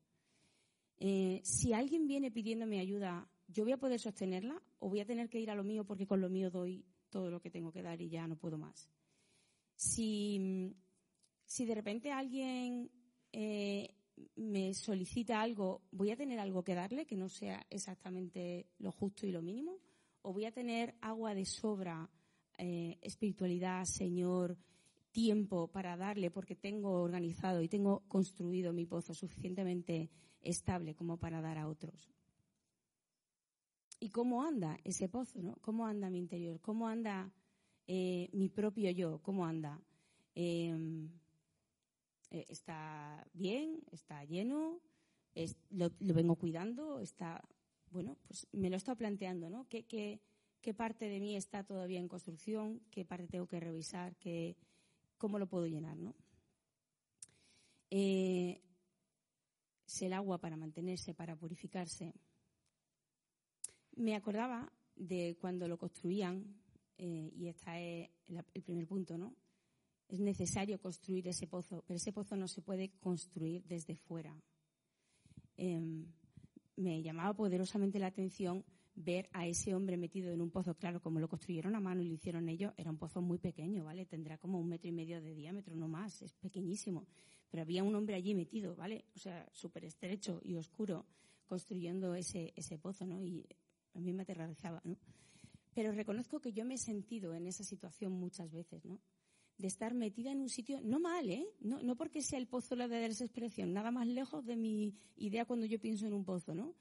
Eh, 0.98 1.40
si 1.42 1.72
alguien 1.72 2.06
viene 2.06 2.30
pidiéndome 2.30 2.78
ayuda, 2.78 3.26
¿yo 3.48 3.64
voy 3.64 3.72
a 3.72 3.78
poder 3.78 3.98
sostenerla 3.98 4.62
o 4.80 4.90
voy 4.90 5.00
a 5.00 5.06
tener 5.06 5.30
que 5.30 5.40
ir 5.40 5.50
a 5.50 5.54
lo 5.54 5.64
mío 5.64 5.86
porque 5.86 6.06
con 6.06 6.20
lo 6.20 6.28
mío 6.28 6.50
doy 6.50 6.84
todo 7.08 7.30
lo 7.30 7.40
que 7.40 7.48
tengo 7.48 7.72
que 7.72 7.80
dar 7.80 8.02
y 8.02 8.10
ya 8.10 8.28
no 8.28 8.36
puedo 8.36 8.58
más? 8.58 8.90
Si, 9.74 10.76
si 11.46 11.64
de 11.64 11.74
repente 11.74 12.12
alguien 12.12 12.90
eh, 13.32 13.94
me 14.36 14.74
solicita 14.74 15.40
algo, 15.40 15.80
¿voy 15.90 16.10
a 16.10 16.16
tener 16.16 16.38
algo 16.38 16.62
que 16.62 16.74
darle 16.74 17.06
que 17.06 17.16
no 17.16 17.30
sea 17.30 17.64
exactamente 17.70 18.68
lo 18.76 18.92
justo 18.92 19.26
y 19.26 19.32
lo 19.32 19.40
mínimo? 19.40 19.78
¿O 20.20 20.34
voy 20.34 20.44
a 20.44 20.52
tener 20.52 20.96
agua 21.00 21.34
de 21.34 21.46
sobra 21.46 22.10
eh, 22.58 22.98
espiritualidad, 23.02 23.84
Señor, 23.84 24.56
tiempo 25.10 25.68
para 25.68 25.96
darle 25.96 26.30
porque 26.30 26.56
tengo 26.56 27.02
organizado 27.02 27.62
y 27.62 27.68
tengo 27.68 28.00
construido 28.08 28.72
mi 28.72 28.86
pozo 28.86 29.14
suficientemente 29.14 30.10
estable 30.42 30.94
como 30.94 31.16
para 31.18 31.40
dar 31.40 31.58
a 31.58 31.68
otros. 31.68 32.12
¿Y 34.00 34.10
cómo 34.10 34.42
anda 34.42 34.76
ese 34.84 35.08
pozo? 35.08 35.40
¿no? 35.40 35.56
¿Cómo 35.62 35.86
anda 35.86 36.10
mi 36.10 36.18
interior? 36.18 36.60
¿Cómo 36.60 36.88
anda 36.88 37.32
eh, 37.86 38.28
mi 38.32 38.48
propio 38.48 38.90
yo? 38.90 39.20
¿Cómo 39.22 39.46
anda? 39.46 39.80
Em, 40.34 41.08
eh, 42.30 42.44
¿Está 42.48 43.26
bien? 43.32 43.82
¿Está 43.90 44.24
lleno? 44.24 44.80
lo, 45.70 45.90
vengo 45.98 46.36
cuidando? 46.36 47.00
¿Está, 47.00 47.42
bueno, 47.90 48.16
pues 48.26 48.46
me 48.52 48.70
lo 48.70 48.76
está 48.76 48.94
planteando, 48.94 49.50
¿no? 49.50 49.66
¿Qué, 49.68 49.84
qué, 49.84 50.20
qué 50.64 50.72
parte 50.72 51.10
de 51.10 51.20
mí 51.20 51.36
está 51.36 51.62
todavía 51.62 52.00
en 52.00 52.08
construcción, 52.08 52.80
qué 52.90 53.04
parte 53.04 53.28
tengo 53.28 53.46
que 53.46 53.60
revisar, 53.60 54.16
qué, 54.16 54.56
cómo 55.18 55.38
lo 55.38 55.46
puedo 55.46 55.66
llenar, 55.66 55.98
¿no? 55.98 56.14
Eh, 57.90 58.62
es 59.86 60.00
el 60.00 60.14
agua 60.14 60.38
para 60.38 60.56
mantenerse, 60.56 61.12
para 61.12 61.36
purificarse. 61.36 62.14
Me 63.96 64.16
acordaba 64.16 64.72
de 64.96 65.36
cuando 65.38 65.68
lo 65.68 65.76
construían, 65.76 66.56
eh, 66.96 67.30
y 67.36 67.48
este 67.48 68.04
es 68.04 68.10
el, 68.54 68.62
primer 68.62 68.86
punto, 68.86 69.18
¿no? 69.18 69.34
Es 70.08 70.18
necesario 70.18 70.80
construir 70.80 71.28
ese 71.28 71.46
pozo, 71.46 71.84
pero 71.86 71.98
ese 71.98 72.10
pozo 72.10 72.36
no 72.36 72.48
se 72.48 72.62
puede 72.62 72.88
construir 73.00 73.62
desde 73.66 73.96
fuera. 73.96 74.34
Em, 75.58 76.06
me 76.76 77.02
llamaba 77.02 77.34
poderosamente 77.34 77.98
la 77.98 78.06
atención 78.06 78.64
ver 78.96 79.28
a 79.32 79.46
ese 79.46 79.74
hombre 79.74 79.96
metido 79.96 80.32
en 80.32 80.40
un 80.40 80.50
pozo, 80.50 80.74
claro, 80.74 81.00
como 81.00 81.18
lo 81.18 81.28
construyeron 81.28 81.74
a 81.74 81.80
mano 81.80 82.02
y 82.02 82.06
lo 82.06 82.14
hicieron 82.14 82.48
ellos, 82.48 82.72
era 82.76 82.90
un 82.90 82.98
pozo 82.98 83.20
muy 83.20 83.38
pequeño, 83.38 83.84
¿vale? 83.84 84.06
Tendrá 84.06 84.38
como 84.38 84.60
un 84.60 84.68
metro 84.68 84.88
y 84.88 84.92
medio 84.92 85.20
de 85.20 85.34
diámetro, 85.34 85.74
no 85.74 85.88
más, 85.88 86.22
es 86.22 86.32
pequeñísimo. 86.34 87.06
Pero 87.50 87.62
había 87.62 87.82
un 87.82 87.94
hombre 87.94 88.14
allí 88.14 88.34
metido, 88.34 88.74
¿vale? 88.76 89.04
O 89.14 89.18
sea, 89.18 89.48
súper 89.52 89.84
estrecho 89.84 90.40
y 90.42 90.56
oscuro, 90.56 91.06
construyendo 91.46 92.14
ese, 92.14 92.52
ese 92.56 92.78
pozo, 92.78 93.06
¿no? 93.06 93.22
Y 93.22 93.46
a 93.94 94.00
mí 94.00 94.12
me 94.12 94.22
aterrorizaba, 94.22 94.80
¿no? 94.84 94.96
Pero 95.74 95.92
reconozco 95.92 96.40
que 96.40 96.52
yo 96.52 96.64
me 96.64 96.74
he 96.74 96.78
sentido 96.78 97.34
en 97.34 97.46
esa 97.46 97.64
situación 97.64 98.12
muchas 98.12 98.52
veces, 98.52 98.84
¿no? 98.84 99.00
De 99.58 99.66
estar 99.66 99.94
metida 99.94 100.32
en 100.32 100.40
un 100.40 100.48
sitio, 100.48 100.80
no 100.82 101.00
mal, 101.00 101.28
¿eh? 101.30 101.46
No, 101.60 101.82
no 101.82 101.96
porque 101.96 102.22
sea 102.22 102.38
el 102.38 102.46
pozo 102.46 102.76
la 102.76 102.86
de 102.86 102.96
desesperación, 103.00 103.72
nada 103.72 103.90
más 103.90 104.06
lejos 104.06 104.44
de 104.46 104.56
mi 104.56 104.94
idea 105.16 105.44
cuando 105.44 105.66
yo 105.66 105.80
pienso 105.80 106.06
en 106.06 106.12
un 106.12 106.24
pozo, 106.24 106.54
¿no? 106.54 106.74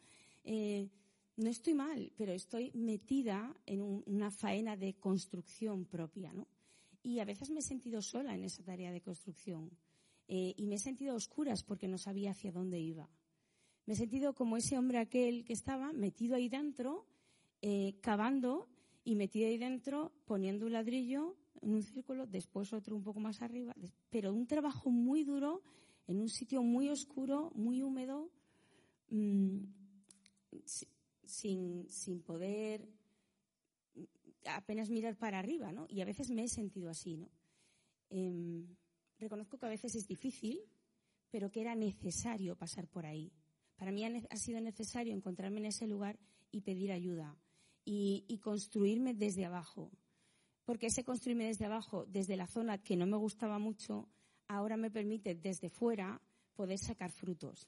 Eh, 0.43 0.89
no 1.37 1.49
estoy 1.49 1.73
mal, 1.73 2.11
pero 2.15 2.31
estoy 2.31 2.71
metida 2.73 3.55
en 3.65 3.81
una 3.81 4.29
faena 4.29 4.77
de 4.77 4.93
construcción 4.95 5.85
propia, 5.85 6.31
¿no? 6.33 6.47
Y 7.01 7.19
a 7.19 7.25
veces 7.25 7.49
me 7.49 7.59
he 7.59 7.63
sentido 7.63 8.01
sola 8.01 8.35
en 8.35 8.43
esa 8.43 8.63
tarea 8.63 8.91
de 8.91 9.01
construcción. 9.01 9.71
Eh, 10.27 10.53
y 10.55 10.65
me 10.65 10.75
he 10.75 10.79
sentido 10.79 11.13
a 11.13 11.17
oscuras 11.17 11.63
porque 11.63 11.87
no 11.87 11.97
sabía 11.97 12.31
hacia 12.31 12.51
dónde 12.51 12.79
iba. 12.79 13.09
Me 13.85 13.93
he 13.93 13.97
sentido 13.97 14.33
como 14.33 14.55
ese 14.55 14.77
hombre 14.77 14.99
aquel 14.99 15.43
que 15.43 15.53
estaba 15.53 15.91
metido 15.91 16.35
ahí 16.35 16.47
dentro, 16.47 17.05
eh, 17.61 17.99
cavando 18.01 18.69
y 19.03 19.15
metido 19.15 19.47
ahí 19.47 19.57
dentro, 19.57 20.13
poniendo 20.25 20.65
un 20.65 20.71
ladrillo 20.71 21.35
en 21.61 21.73
un 21.73 21.83
círculo, 21.83 22.25
después 22.27 22.71
otro 22.73 22.95
un 22.95 23.03
poco 23.03 23.19
más 23.19 23.41
arriba, 23.41 23.75
pero 24.09 24.33
un 24.33 24.47
trabajo 24.47 24.89
muy 24.89 25.23
duro 25.23 25.61
en 26.07 26.19
un 26.19 26.29
sitio 26.29 26.61
muy 26.61 26.89
oscuro, 26.89 27.51
muy 27.55 27.81
húmedo. 27.81 28.29
Mmm, 29.09 29.59
sin, 31.33 31.89
sin 31.89 32.21
poder 32.21 32.87
apenas 34.45 34.89
mirar 34.89 35.15
para 35.17 35.39
arriba, 35.39 35.71
¿no? 35.71 35.85
Y 35.89 36.01
a 36.01 36.05
veces 36.05 36.29
me 36.29 36.43
he 36.43 36.47
sentido 36.47 36.89
así, 36.89 37.17
¿no? 37.17 37.29
Em, 38.09 38.67
reconozco 39.17 39.57
que 39.57 39.65
a 39.65 39.69
veces 39.69 39.95
es 39.95 40.07
difícil, 40.07 40.59
pero 41.31 41.49
que 41.49 41.61
era 41.61 41.75
necesario 41.75 42.55
pasar 42.55 42.87
por 42.87 43.05
ahí. 43.05 43.31
Para 43.75 43.91
mí 43.91 44.05
ha, 44.05 44.37
sido 44.37 44.61
necesario 44.61 45.15
encontrarme 45.15 45.59
en 45.59 45.67
ese 45.67 45.87
lugar 45.87 46.19
y 46.51 46.61
pedir 46.61 46.91
ayuda 46.91 47.35
y, 47.83 48.23
y, 48.27 48.37
construirme 48.37 49.13
desde 49.13 49.45
abajo. 49.45 49.91
Porque 50.65 50.87
ese 50.87 51.03
construirme 51.03 51.45
desde 51.45 51.65
abajo, 51.65 52.05
desde 52.05 52.37
la 52.37 52.47
zona 52.47 52.77
que 52.77 52.95
no 52.95 53.07
me 53.07 53.17
gustaba 53.17 53.57
mucho, 53.59 54.07
ahora 54.47 54.77
me 54.77 54.91
permite 54.91 55.35
desde 55.35 55.69
fuera 55.69 56.21
poder 56.53 56.77
sacar 56.77 57.11
frutos. 57.11 57.67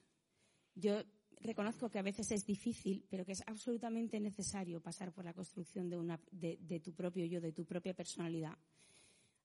Yo 0.74 1.02
reconozco 1.40 1.90
que 1.90 1.98
a 1.98 2.02
veces 2.02 2.30
es 2.30 2.44
difícil, 2.44 3.04
pero 3.10 3.24
que 3.24 3.32
es 3.32 3.42
absolutamente 3.46 4.20
necesario 4.20 4.80
pasar 4.80 5.12
por 5.12 5.24
la 5.24 5.34
construcción 5.34 5.88
de, 5.88 5.96
una, 5.96 6.20
de, 6.30 6.80
tu 6.80 6.92
propio 6.92 7.24
yo, 7.26 7.40
de 7.40 7.52
tu 7.52 7.64
propia 7.64 7.94
personalidad. 7.94 8.56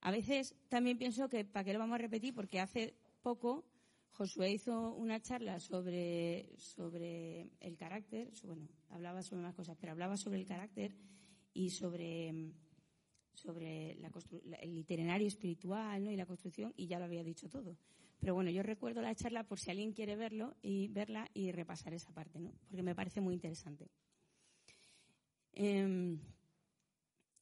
A 0.01 0.11
veces 0.11 0.55
también 0.69 0.97
pienso 0.97 1.29
que, 1.29 1.45
¿para 1.45 1.63
qué 1.63 1.73
lo 1.73 1.79
vamos 1.79 1.95
a 1.95 1.99
repetir? 1.99 2.33
Porque 2.33 2.59
hace 2.59 2.95
poco 3.21 3.65
Josué 4.11 4.51
hizo 4.51 4.93
una 4.93 5.21
charla 5.21 5.59
sobre, 5.59 6.49
el 7.59 7.77
carácter, 7.77 8.31
bueno, 8.43 8.67
hablaba 8.89 9.21
sobre 9.21 9.43
más 9.43 9.55
cosas, 9.55 9.77
pero 9.79 9.91
hablaba 9.91 10.17
sobre 10.17 10.39
el 10.39 10.45
carácter 10.45 10.95
y 11.53 11.69
sobre, 11.69 12.51
sobre 13.33 13.91
el 13.91 14.77
itinerario 14.77 15.27
espiritual 15.27 16.07
y 16.07 16.15
la 16.15 16.25
construcción, 16.25 16.73
y 16.75 16.87
ya 16.87 16.99
lo 16.99 17.05
había 17.05 17.23
dicho 17.23 17.47
todo. 17.49 17.77
Pero 18.21 18.35
bueno, 18.35 18.51
yo 18.51 18.61
recuerdo 18.61 19.01
la 19.01 19.15
charla 19.15 19.43
por 19.43 19.59
si 19.59 19.71
alguien 19.71 19.93
quiere 19.93 20.15
verlo 20.15 20.55
y 20.61 20.87
verla 20.89 21.27
y 21.33 21.51
repasar 21.51 21.93
esa 21.95 22.13
parte, 22.13 22.39
¿no? 22.39 22.53
Porque 22.69 22.83
me 22.83 22.93
parece 22.93 23.19
muy 23.19 23.33
interesante. 23.33 23.89
Em, 25.53 26.19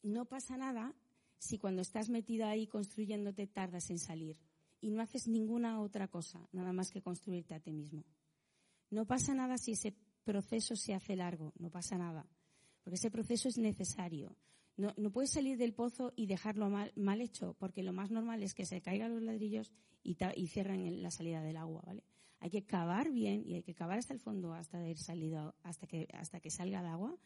no 0.04 0.26
pasa 0.26 0.56
nada 0.56 0.96
si 1.38 1.60
cuando 1.60 1.82
estás 1.82 2.10
metida 2.10 2.50
ahí 2.50 2.66
construyéndote 2.66 3.46
tardas 3.46 3.90
en 3.90 4.00
salir 4.00 4.40
y 4.80 4.90
no 4.92 5.02
haces 5.02 5.28
ninguna 5.28 5.82
otra 5.82 6.08
cosa, 6.08 6.48
nada 6.54 6.72
más 6.72 6.92
que 6.92 7.02
construirte 7.02 7.54
a 7.54 7.60
ti 7.60 7.74
mismo. 7.74 8.06
No 8.90 9.06
pasa 9.06 9.34
nada 9.34 9.58
si 9.58 9.74
ese 9.74 9.94
proceso 10.24 10.78
se 10.78 10.94
hace 10.94 11.18
largo, 11.18 11.52
no 11.60 11.70
pasa 11.70 11.98
nada, 11.98 12.26
porque 12.84 12.96
ese 12.96 13.12
proceso 13.12 13.50
es 13.50 13.58
necesario. 13.58 14.34
No, 14.80 15.12
puedes 15.12 15.32
salir 15.32 15.58
del 15.58 15.74
pozo 15.74 16.14
y 16.16 16.26
dejarlo 16.26 16.70
mal, 16.70 16.94
mal, 16.96 17.20
hecho, 17.20 17.54
porque 17.60 17.84
lo 17.84 17.92
más 17.92 18.12
normal 18.12 18.44
es 18.44 18.54
que 18.54 18.66
se 18.66 18.80
caigan 18.80 19.14
los 19.14 19.22
ladrillos 19.22 19.74
y, 20.04 20.16
cierran 20.48 21.04
la 21.04 21.12
salida 21.12 21.42
del 21.42 21.58
agua, 21.58 21.84
¿vale? 21.86 22.06
Hay 22.40 22.50
que 22.50 22.64
cavar 22.64 23.12
bien 23.12 23.44
y 23.46 23.56
hay 23.56 23.62
que 23.62 23.76
cavar 23.76 23.98
hasta 23.98 24.14
el 24.14 24.22
fondo 24.22 24.54
hasta 24.54 24.78
haber 24.78 24.98
salido, 24.98 25.54
hasta 25.64 25.86
que, 25.86 26.08
hasta 26.14 26.40
que 26.40 26.50
salga 26.50 26.80
el 26.80 26.86
agua. 26.86 27.18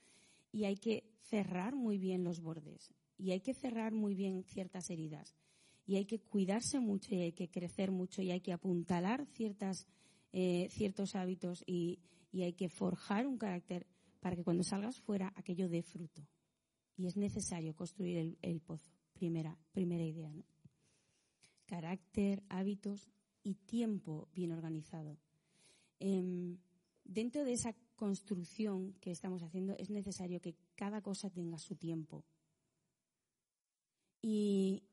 Y 0.52 0.64
hay 0.64 0.78
que 0.78 1.04
cerrar 1.22 1.76
muy 1.76 2.00
bien 2.00 2.24
los 2.24 2.42
bordes 2.42 2.92
y 3.20 3.30
hay 3.30 3.42
que 3.42 3.54
cerrar 3.54 3.94
muy 3.94 4.16
bien 4.16 4.44
ciertas 4.46 4.90
heridas. 4.90 5.36
Y 5.86 5.98
hay 5.98 6.06
que 6.06 6.20
cuidarse 6.20 6.80
mucho 6.80 7.14
y 7.14 7.22
hay 7.22 7.34
que 7.34 7.52
crecer 7.52 7.92
mucho 7.92 8.24
y 8.24 8.32
hay 8.32 8.42
que 8.42 8.54
apuntalar 8.54 9.28
ciertas, 9.28 9.86
eh, 10.32 10.70
ciertos 10.72 11.14
hábitos 11.14 11.64
y, 11.68 12.00
y 12.32 12.42
hay 12.42 12.54
que 12.54 12.70
forjar 12.70 13.28
un 13.28 13.38
carácter 13.38 13.86
para 14.22 14.36
que 14.36 14.44
cuando 14.44 14.64
salgas 14.64 15.00
fuera 15.00 15.32
aquello 15.36 15.70
dé 15.70 15.84
fruto 15.84 16.28
y 16.96 17.08
es 17.08 17.18
necesario 17.18 17.76
construir 17.76 18.38
el, 18.42 18.62
pozo. 18.62 18.92
Primera, 19.14 19.58
primera 19.72 20.04
idea. 20.04 20.32
¿no? 20.32 20.44
Carácter, 21.66 22.44
hábitos 22.50 23.12
y 23.44 23.56
tiempo 23.56 24.30
bien 24.34 24.52
organizado. 24.52 25.18
Em, 26.00 26.58
dentro 27.04 27.44
de 27.44 27.54
esa 27.54 27.74
construcción 27.96 28.94
que 29.00 29.12
estamos 29.12 29.44
haciendo 29.44 29.76
es 29.78 29.90
necesario 29.90 30.42
que 30.42 30.56
cada 30.76 31.02
cosa 31.02 31.30
tenga 31.30 31.58
su 31.58 31.76
tiempo. 31.76 32.26
Y 34.22 34.84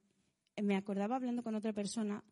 me 0.63 0.77
acordaba 0.77 1.17
hablando 1.17 1.43
con 1.43 1.55
otra 1.55 1.73
persona 1.73 2.25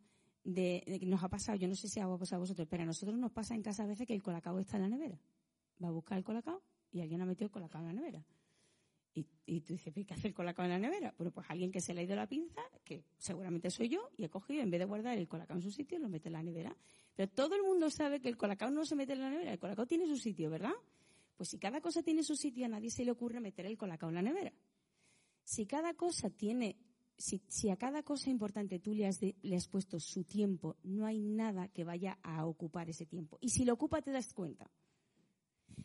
de, 0.44 0.82
que 1.00 1.06
nos 1.06 1.22
ha 1.22 1.28
pasado, 1.28 1.58
yo 1.58 1.68
no 1.68 1.74
sé 1.74 1.88
si 1.88 2.00
ha 2.00 2.08
pasado 2.16 2.36
a 2.36 2.40
vosotros, 2.40 2.66
pero 2.68 2.82
a 2.82 2.86
nosotros 2.86 3.18
nos 3.18 3.32
pasa 3.32 3.54
en 3.54 3.62
casa 3.62 3.84
a 3.84 3.86
veces 3.86 4.06
que 4.06 4.14
el 4.14 4.22
colacao 4.22 4.58
está 4.58 4.76
en 4.76 4.82
la 4.82 4.88
nevera. 4.88 5.20
Va 5.82 5.88
a 5.88 5.92
buscar 5.92 6.18
el 6.18 6.24
colacao 6.24 6.62
y 6.90 7.00
alguien 7.00 7.20
ha 7.20 7.26
metido 7.26 7.46
el 7.46 7.52
colacao 7.52 7.82
en 7.82 7.86
la 7.88 7.92
nevera. 7.92 8.24
Y, 9.46 9.60
tú 9.60 9.72
dices, 9.72 9.92
¿qué 9.94 10.14
hacer 10.14 10.26
el 10.26 10.34
colacao 10.34 10.64
en 10.64 10.70
la 10.70 10.78
nevera? 10.78 11.14
Bueno, 11.16 11.32
pues 11.32 11.46
alguien 11.50 11.72
que 11.72 11.80
se 11.80 11.94
le 11.94 12.00
ha 12.00 12.04
ido 12.04 12.14
la 12.14 12.26
pinza, 12.26 12.60
que 12.84 13.02
seguramente 13.16 13.70
soy 13.70 13.88
yo, 13.88 14.10
y 14.16 14.24
he 14.24 14.28
cogido, 14.28 14.62
en 14.62 14.70
vez 14.70 14.78
de 14.80 14.84
guardar 14.84 15.16
el 15.16 15.26
colacao 15.26 15.56
en 15.56 15.62
su 15.62 15.70
sitio, 15.70 15.98
lo 15.98 16.08
mete 16.08 16.28
en 16.28 16.34
la 16.34 16.42
nevera. 16.42 16.76
Pero 17.14 17.30
todo 17.30 17.56
el 17.56 17.62
mundo 17.62 17.90
sabe 17.90 18.20
que 18.20 18.28
el 18.28 18.36
colacao 18.36 18.70
no 18.70 18.84
se 18.84 18.94
mete 18.94 19.14
en 19.14 19.20
la 19.20 19.30
nevera, 19.30 19.52
el 19.52 19.58
colacao 19.58 19.86
tiene 19.86 20.06
su 20.06 20.16
sitio, 20.16 20.50
¿verdad? 20.50 20.74
Pues 21.36 21.50
si 21.50 21.58
cada 21.58 21.80
cosa 21.80 22.02
tiene 22.02 22.22
su 22.22 22.36
sitio, 22.36 22.66
a 22.66 22.68
nadie 22.68 22.90
se 22.90 23.04
le 23.04 23.10
ocurre 23.10 23.40
meter 23.40 23.66
el 23.66 23.78
colacao 23.78 24.08
en 24.08 24.16
la 24.16 24.22
nevera. 24.22 24.52
Si 25.44 25.66
cada 25.66 25.94
cosa 25.94 26.30
tiene, 26.30 26.76
si, 27.16 27.70
a 27.70 27.76
cada 27.76 28.02
cosa 28.02 28.28
importante 28.28 28.78
tú 28.78 28.92
le 28.92 29.06
has 29.06 29.68
puesto 29.68 29.98
su 29.98 30.24
tiempo, 30.24 30.76
no 30.82 31.06
hay 31.06 31.20
nada 31.20 31.68
que 31.68 31.84
vaya 31.84 32.18
a 32.22 32.44
ocupar 32.44 32.90
ese 32.90 33.06
tiempo. 33.06 33.38
Y 33.40 33.50
si 33.50 33.64
lo 33.64 33.74
ocupa, 33.74 34.02
te 34.02 34.12
das 34.12 34.32
cuenta. 34.34 34.70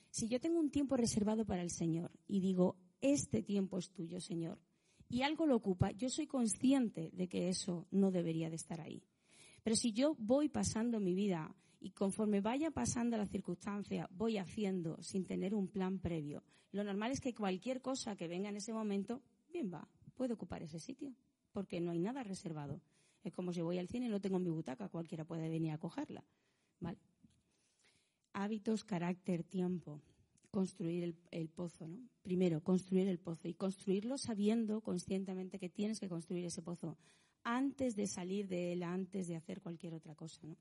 Si 0.09 0.27
yo 0.27 0.39
tengo 0.39 0.59
un 0.59 0.69
tiempo 0.69 0.97
reservado 0.97 1.45
para 1.45 1.61
el 1.61 1.71
Señor 1.71 2.11
y 2.27 2.39
digo, 2.39 2.77
este 3.03 3.43
tiempo 3.43 3.77
es 3.77 3.91
tuyo, 3.91 4.21
Señor, 4.21 4.57
y 5.09 5.21
algo 5.21 5.45
lo 5.45 5.57
ocupa, 5.57 5.91
yo 5.91 6.09
soy 6.09 6.25
consciente 6.25 7.11
de 7.11 7.27
que 7.27 7.49
eso 7.49 7.85
no 7.91 8.09
debería 8.11 8.49
de 8.49 8.55
estar 8.55 8.79
ahí. 8.79 9.03
Pero 9.61 9.75
si 9.75 9.91
yo 9.91 10.15
voy 10.17 10.47
pasando 10.47 10.99
mi 11.01 11.13
vida 11.13 11.53
y 11.81 11.91
conforme 11.91 12.39
vaya 12.39 12.71
pasando 12.71 13.17
la 13.17 13.25
circunstancia, 13.25 14.07
voy 14.09 14.37
haciendo 14.37 14.97
sin 15.01 15.25
tener 15.25 15.53
un 15.53 15.67
plan 15.67 15.99
previo, 15.99 16.43
lo 16.71 16.83
normal 16.83 17.11
es 17.11 17.19
que 17.19 17.35
cualquier 17.35 17.81
cosa 17.81 18.15
que 18.15 18.29
venga 18.29 18.49
en 18.49 18.55
ese 18.55 18.73
momento, 18.73 19.21
bien 19.51 19.69
va, 19.71 19.87
puede 20.15 20.33
ocupar 20.33 20.63
ese 20.63 20.79
sitio, 20.79 21.13
porque 21.51 21.81
no 21.81 21.91
hay 21.91 21.99
nada 21.99 22.23
reservado. 22.23 22.81
Es 23.21 23.33
como 23.33 23.51
si 23.51 23.61
voy 23.61 23.79
al 23.79 23.89
cine 23.89 24.05
y 24.05 24.09
no 24.09 24.21
tengo 24.21 24.39
mi 24.39 24.49
butaca, 24.49 24.87
cualquiera 24.87 25.25
puede 25.25 25.49
venir 25.49 25.71
a 25.73 25.77
cogerla. 25.77 26.23
Hábitos, 28.31 28.83
carácter, 28.83 29.43
tiempo 29.43 30.01
construir 30.53 31.15
el, 31.31 31.49
pozo, 31.49 31.87
¿no? 31.87 31.97
Primero, 32.21 32.61
construir 32.61 33.07
el 33.07 33.17
pozo 33.17 33.47
y 33.47 33.55
construirlo 33.55 34.19
sabiendo 34.19 34.81
conscientemente 34.81 35.57
que 35.57 35.67
tienes 35.67 35.99
que 35.99 36.07
construir 36.07 36.45
ese 36.45 36.61
pozo 36.61 36.95
antes 37.43 37.95
de 37.95 38.05
salir 38.05 38.47
de 38.47 38.73
él, 38.73 38.83
antes 38.83 39.27
de 39.27 39.35
hacer 39.35 39.61
cualquier 39.61 39.95
otra 39.95 40.13
cosa, 40.13 40.45
¿no? 40.45 40.55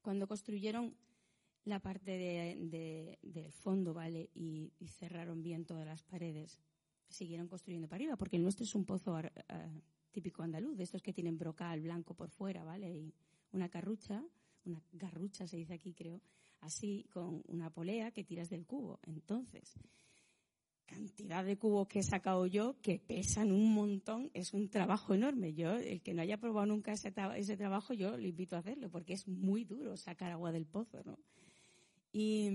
Cuando 0.00 0.28
construyeron 0.28 0.94
la 1.64 1.80
parte 1.80 2.16
del 3.20 3.52
fondo, 3.52 3.92
¿vale? 3.92 4.30
Y, 4.32 4.70
cerraron 4.86 5.42
bien 5.42 5.64
todas 5.64 5.84
las 5.84 6.04
paredes, 6.04 6.60
siguieron 7.08 7.48
construyendo 7.48 7.88
para 7.88 7.96
arriba, 7.96 8.16
porque 8.16 8.36
el 8.36 8.44
nuestro 8.44 8.64
es 8.64 8.76
un 8.76 8.84
pozo 8.84 9.18
típico 10.12 10.44
andaluz, 10.44 10.76
de 10.76 10.84
estos 10.84 11.02
que 11.02 11.12
tienen 11.12 11.36
brocal 11.36 11.80
blanco 11.80 12.14
por 12.14 12.30
fuera, 12.30 12.62
¿vale? 12.62 12.94
Y 12.94 13.12
una 13.50 13.68
carrucha, 13.68 14.24
una 14.66 14.80
garrucha 14.92 15.48
se 15.48 15.56
dice 15.56 15.74
aquí, 15.74 15.94
creo, 15.94 16.20
así 16.64 17.06
con 17.10 17.42
una 17.46 17.70
polea 17.70 18.10
que 18.10 18.24
tiras 18.24 18.50
del 18.50 18.66
cubo. 18.66 18.98
Entonces, 19.06 19.78
cantidad 20.86 21.44
de 21.44 21.56
cubos 21.56 21.88
que 21.88 22.00
he 22.00 22.02
sacado 22.02 22.46
yo 22.46 22.76
que 22.80 22.98
pesan 22.98 23.52
un 23.52 23.74
montón, 23.74 24.30
es 24.34 24.52
un 24.52 24.68
trabajo 24.68 25.14
enorme. 25.14 25.54
Yo, 25.54 25.74
el 25.74 26.02
que 26.02 26.14
no 26.14 26.22
haya 26.22 26.38
probado 26.38 26.66
nunca 26.66 26.92
ese, 26.92 27.10
trabajo, 27.56 27.94
yo 27.94 28.16
le 28.16 28.28
invito 28.28 28.56
a 28.56 28.60
hacerlo 28.60 28.90
porque 28.90 29.14
es 29.14 29.28
muy 29.28 29.64
duro 29.64 29.96
sacar 29.96 30.32
agua 30.32 30.52
del 30.52 30.66
pozo, 30.66 31.02
¿no? 31.04 31.18
Y, 32.12 32.48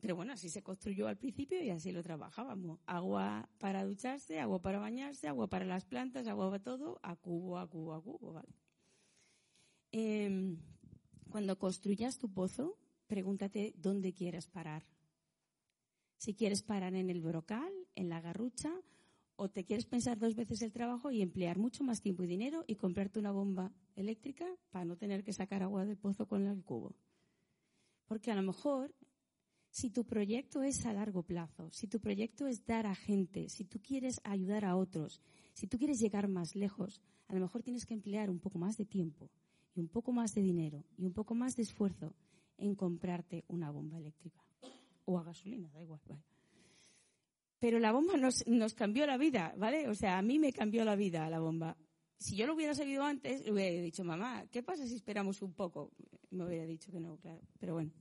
pero 0.00 0.16
bueno, 0.16 0.34
así 0.34 0.50
se 0.50 0.62
construyó 0.62 1.08
al 1.08 1.16
principio 1.16 1.62
y 1.62 1.70
así 1.70 1.92
lo 1.92 2.02
trabajábamos. 2.02 2.78
Agua 2.84 3.48
para 3.58 3.84
ducharse, 3.84 4.38
agua 4.38 4.60
para 4.60 4.78
bañarse, 4.78 5.28
agua 5.28 5.48
para 5.48 5.64
las 5.64 5.86
plantas, 5.86 6.26
agua 6.26 6.50
para 6.50 6.62
todo, 6.62 7.00
a 7.02 7.16
cubo, 7.16 7.58
a 7.58 7.66
cubo, 7.66 7.94
a 7.94 8.02
cubo. 8.02 8.42
Em, 9.92 10.58
cuando 11.30 11.58
construyas 11.58 12.18
tu 12.18 12.28
pozo, 12.28 12.76
pregúntate 13.08 13.74
dónde 13.76 14.12
quieres 14.12 14.46
parar. 14.46 14.86
Si 16.16 16.34
quieres 16.34 16.62
parar 16.62 16.94
en 16.94 17.10
el 17.10 17.20
brocal, 17.20 17.72
en 17.94 18.08
la 18.08 18.20
garrucha, 18.20 18.72
o 19.36 19.48
te 19.48 19.64
quieres 19.64 19.86
pensar 19.86 20.18
dos 20.18 20.34
veces 20.34 20.62
el 20.62 20.72
trabajo 20.72 21.12
y 21.12 21.22
emplear 21.22 21.58
mucho 21.58 21.84
más 21.84 22.00
tiempo 22.00 22.24
y 22.24 22.26
dinero 22.26 22.64
y 22.66 22.74
comprarte 22.74 23.20
una 23.20 23.30
bomba 23.30 23.72
eléctrica 23.94 24.44
para 24.70 24.84
no 24.84 24.96
tener 24.96 25.22
que 25.22 25.32
sacar 25.32 25.62
agua 25.62 25.84
del 25.84 25.96
pozo 25.96 26.26
con 26.26 26.44
el 26.46 26.62
cubo. 26.64 26.96
Porque 28.06 28.32
a 28.32 28.34
lo 28.34 28.42
mejor, 28.42 28.92
si 29.70 29.90
tu 29.90 30.04
proyecto 30.04 30.62
es 30.64 30.84
a 30.86 30.92
largo 30.92 31.22
plazo, 31.22 31.70
si 31.70 31.86
tu 31.86 32.00
proyecto 32.00 32.48
es 32.48 32.66
dar 32.66 32.86
a 32.86 32.96
gente, 32.96 33.48
si 33.48 33.64
tú 33.64 33.80
quieres 33.80 34.20
ayudar 34.24 34.64
a 34.64 34.76
otros, 34.76 35.22
si 35.52 35.68
tú 35.68 35.78
quieres 35.78 36.00
llegar 36.00 36.26
más 36.26 36.56
lejos, 36.56 37.00
a 37.28 37.34
lo 37.34 37.40
mejor 37.40 37.62
tienes 37.62 37.86
que 37.86 37.94
emplear 37.94 38.30
un 38.30 38.40
poco 38.40 38.58
más 38.58 38.76
de 38.76 38.86
tiempo 38.86 39.30
y 39.72 39.80
un 39.80 39.88
poco 39.88 40.10
más 40.10 40.34
de 40.34 40.42
dinero 40.42 40.84
y 40.96 41.06
un 41.06 41.12
poco 41.12 41.36
más 41.36 41.54
de 41.54 41.62
esfuerzo 41.62 42.12
en 42.58 42.74
comprarte 42.74 43.44
una 43.48 43.70
bomba 43.70 43.98
eléctrica 43.98 44.42
o 45.04 45.18
a 45.18 45.22
gasolina, 45.22 45.70
da 45.72 45.80
igual, 45.80 46.00
vale. 46.06 46.22
Pero 47.58 47.78
la 47.78 47.92
bomba 47.92 48.16
nos, 48.16 48.46
nos 48.46 48.74
cambió 48.74 49.06
la 49.06 49.16
vida, 49.16 49.54
¿vale? 49.56 49.88
O 49.88 49.94
sea, 49.94 50.18
a 50.18 50.22
mí 50.22 50.38
me 50.38 50.52
cambió 50.52 50.84
la 50.84 50.94
vida 50.94 51.28
la 51.30 51.40
bomba. 51.40 51.76
Si 52.18 52.36
yo 52.36 52.46
lo 52.46 52.54
hubiera 52.54 52.74
sabido 52.74 53.04
antes, 53.04 53.44
le 53.44 53.52
hubiera 53.52 53.82
dicho, 53.82 54.04
mamá, 54.04 54.46
¿qué 54.50 54.62
pasa 54.62 54.86
si 54.86 54.94
esperamos 54.94 55.42
un 55.42 55.54
poco? 55.54 55.92
me 56.30 56.44
hubiera 56.44 56.66
dicho 56.66 56.92
que 56.92 57.00
no, 57.00 57.16
claro. 57.18 57.40
Pero 57.58 57.74
bueno, 57.74 57.92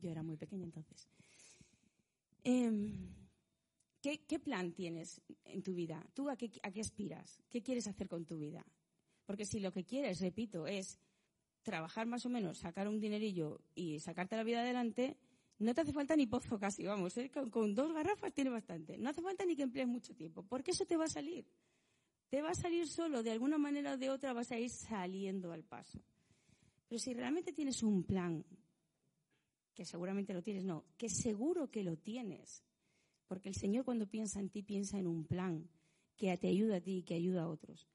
yo 0.00 0.10
era 0.10 0.22
muy 0.22 0.36
pequeña 0.36 0.64
entonces. 0.64 1.08
Em, 2.44 3.14
¿qué, 4.00 4.38
plan 4.38 4.72
tienes 4.72 5.20
en 5.44 5.62
tu 5.62 5.74
vida? 5.74 6.04
¿Tú 6.14 6.28
a 6.28 6.36
qué, 6.36 6.50
a 6.62 6.70
qué 6.70 6.80
aspiras? 6.80 7.42
¿Qué 7.48 7.62
quieres 7.62 7.86
hacer 7.86 8.08
con 8.08 8.24
tu 8.24 8.38
vida? 8.38 8.64
Porque 9.26 9.44
si 9.44 9.60
lo 9.60 9.72
que 9.72 9.84
quieres, 9.84 10.20
repito, 10.20 10.66
es 10.66 10.98
trabajar 11.68 12.06
más 12.06 12.24
o 12.24 12.30
menos, 12.30 12.56
sacar 12.56 12.88
un 12.88 12.98
dinerillo 12.98 13.60
y 13.74 14.00
sacarte 14.00 14.36
la 14.36 14.42
vida 14.42 14.60
adelante, 14.60 15.18
no 15.58 15.74
te 15.74 15.82
hace 15.82 15.92
falta 15.92 16.16
ni 16.16 16.26
pozo 16.26 16.58
casi, 16.58 16.82
vamos, 16.84 17.14
¿eh? 17.18 17.30
con, 17.30 17.50
con, 17.50 17.74
dos 17.74 17.92
garrafas 17.92 18.32
tiene 18.32 18.48
bastante. 18.48 18.96
No 18.96 19.10
hace 19.10 19.20
falta 19.20 19.44
ni 19.44 19.54
que 19.54 19.64
emplees 19.64 19.86
mucho 19.86 20.14
tiempo, 20.14 20.42
porque 20.42 20.70
eso 20.70 20.86
te 20.86 20.96
va 20.96 21.04
a 21.04 21.08
salir. 21.08 21.44
Te 22.30 22.40
va 22.40 22.52
a 22.52 22.54
salir 22.54 22.88
solo, 22.88 23.22
de 23.22 23.32
alguna 23.32 23.58
manera 23.58 23.92
o 23.92 23.98
de 23.98 24.08
otra 24.08 24.32
vas 24.32 24.50
a 24.50 24.58
ir 24.58 24.70
saliendo 24.70 25.52
al 25.52 25.62
paso. 25.62 26.00
Pero 26.88 26.98
si 26.98 27.12
realmente 27.12 27.52
tienes 27.52 27.82
un 27.82 28.02
plan, 28.02 28.42
que 29.74 29.84
seguramente 29.84 30.32
lo 30.32 30.42
tienes, 30.42 30.64
no, 30.64 30.86
que 30.96 31.10
seguro 31.10 31.70
que 31.70 31.84
lo 31.84 31.98
tienes, 31.98 32.64
porque 33.26 33.50
el 33.50 33.54
Señor 33.54 33.84
cuando 33.84 34.06
piensa 34.06 34.40
en 34.40 34.48
ti 34.48 34.62
piensa 34.62 34.98
en 34.98 35.06
un 35.06 35.26
plan 35.26 35.68
que 36.16 36.34
te 36.38 36.48
ayuda 36.48 36.76
a 36.76 36.80
ti 36.80 36.98
y 36.98 37.02
que 37.02 37.14
ayuda 37.14 37.42
a 37.42 37.48
otros. 37.48 37.90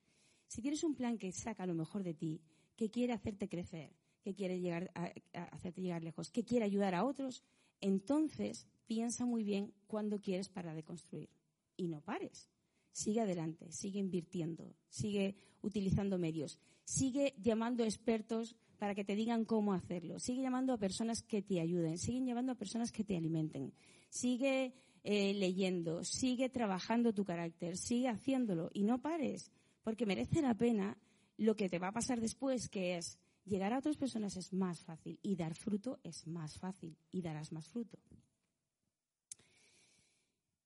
Si 0.48 0.62
tienes 0.62 0.84
un 0.84 0.94
plan 0.94 1.18
que 1.18 1.32
saca 1.32 1.66
lo 1.66 1.74
mejor 1.74 2.04
de 2.04 2.14
ti, 2.14 2.40
que 2.76 2.90
quiere 2.90 3.14
hacerte 3.14 3.48
crecer, 3.48 3.92
que 4.22 4.34
quiere 4.34 4.60
llegar 4.60 4.92
a, 4.96 5.12
hacerte 5.52 5.82
llegar 5.82 6.04
lejos, 6.04 6.32
que 6.32 6.44
quiere 6.44 6.66
ayudar 6.66 6.96
a 6.96 7.04
otros, 7.04 7.44
entonces 7.82 8.68
piensa 8.86 9.26
muy 9.26 9.44
bien 9.44 9.74
cuándo 9.88 10.22
quieres 10.22 10.50
parar 10.50 10.76
de 10.76 10.84
construir 10.84 11.30
y 11.78 11.88
no 11.88 12.02
pares. 12.02 12.50
Sigue 12.92 13.22
adelante, 13.22 13.72
sigue 13.72 14.00
invirtiendo, 14.00 14.76
sigue 14.90 15.36
utilizando 15.62 16.18
medios, 16.18 16.60
sigue 16.84 17.34
llamando 17.38 17.84
expertos 17.84 18.56
para 18.78 18.96
que 18.96 19.06
te 19.06 19.16
digan 19.16 19.46
cómo 19.46 19.74
hacerlo. 19.74 20.20
Sigue 20.20 20.42
llamando 20.42 20.74
a 20.74 20.78
personas 20.78 21.24
que 21.24 21.42
te 21.42 21.62
ayuden, 21.62 21.98
sigue 21.98 22.26
llamando 22.26 22.52
a 22.52 22.56
personas 22.56 22.92
que 22.92 23.04
te 23.04 23.16
alimenten. 23.16 23.74
Sigue 24.10 24.74
eh, 25.04 25.34
leyendo, 25.34 26.04
sigue 26.04 26.50
trabajando 26.50 27.14
tu 27.14 27.24
carácter, 27.24 27.78
sigue 27.78 28.10
haciéndolo 28.10 28.70
y 28.74 28.84
no 28.84 29.02
pares, 29.02 29.52
porque 29.84 30.06
merece 30.06 30.42
la 30.42 30.54
pena 30.54 30.98
lo 31.38 31.56
que 31.56 31.70
te 31.70 31.80
va 31.80 31.90
a 31.90 31.94
pasar 31.94 32.22
después, 32.22 32.70
que 32.70 32.98
es 32.98 33.20
llegar 33.46 33.74
a 33.74 33.80
otras 33.80 33.98
personas 33.98 34.38
es 34.38 34.54
más 34.54 34.82
fácil 34.84 35.20
y 35.22 35.36
dar 35.36 35.56
fruto 35.56 36.00
es 36.04 36.28
más 36.28 36.58
fácil 36.58 36.98
y 37.12 37.22
darás 37.22 37.52
más 37.52 37.68
fruto. 37.68 38.00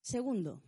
Segundo 0.02 0.62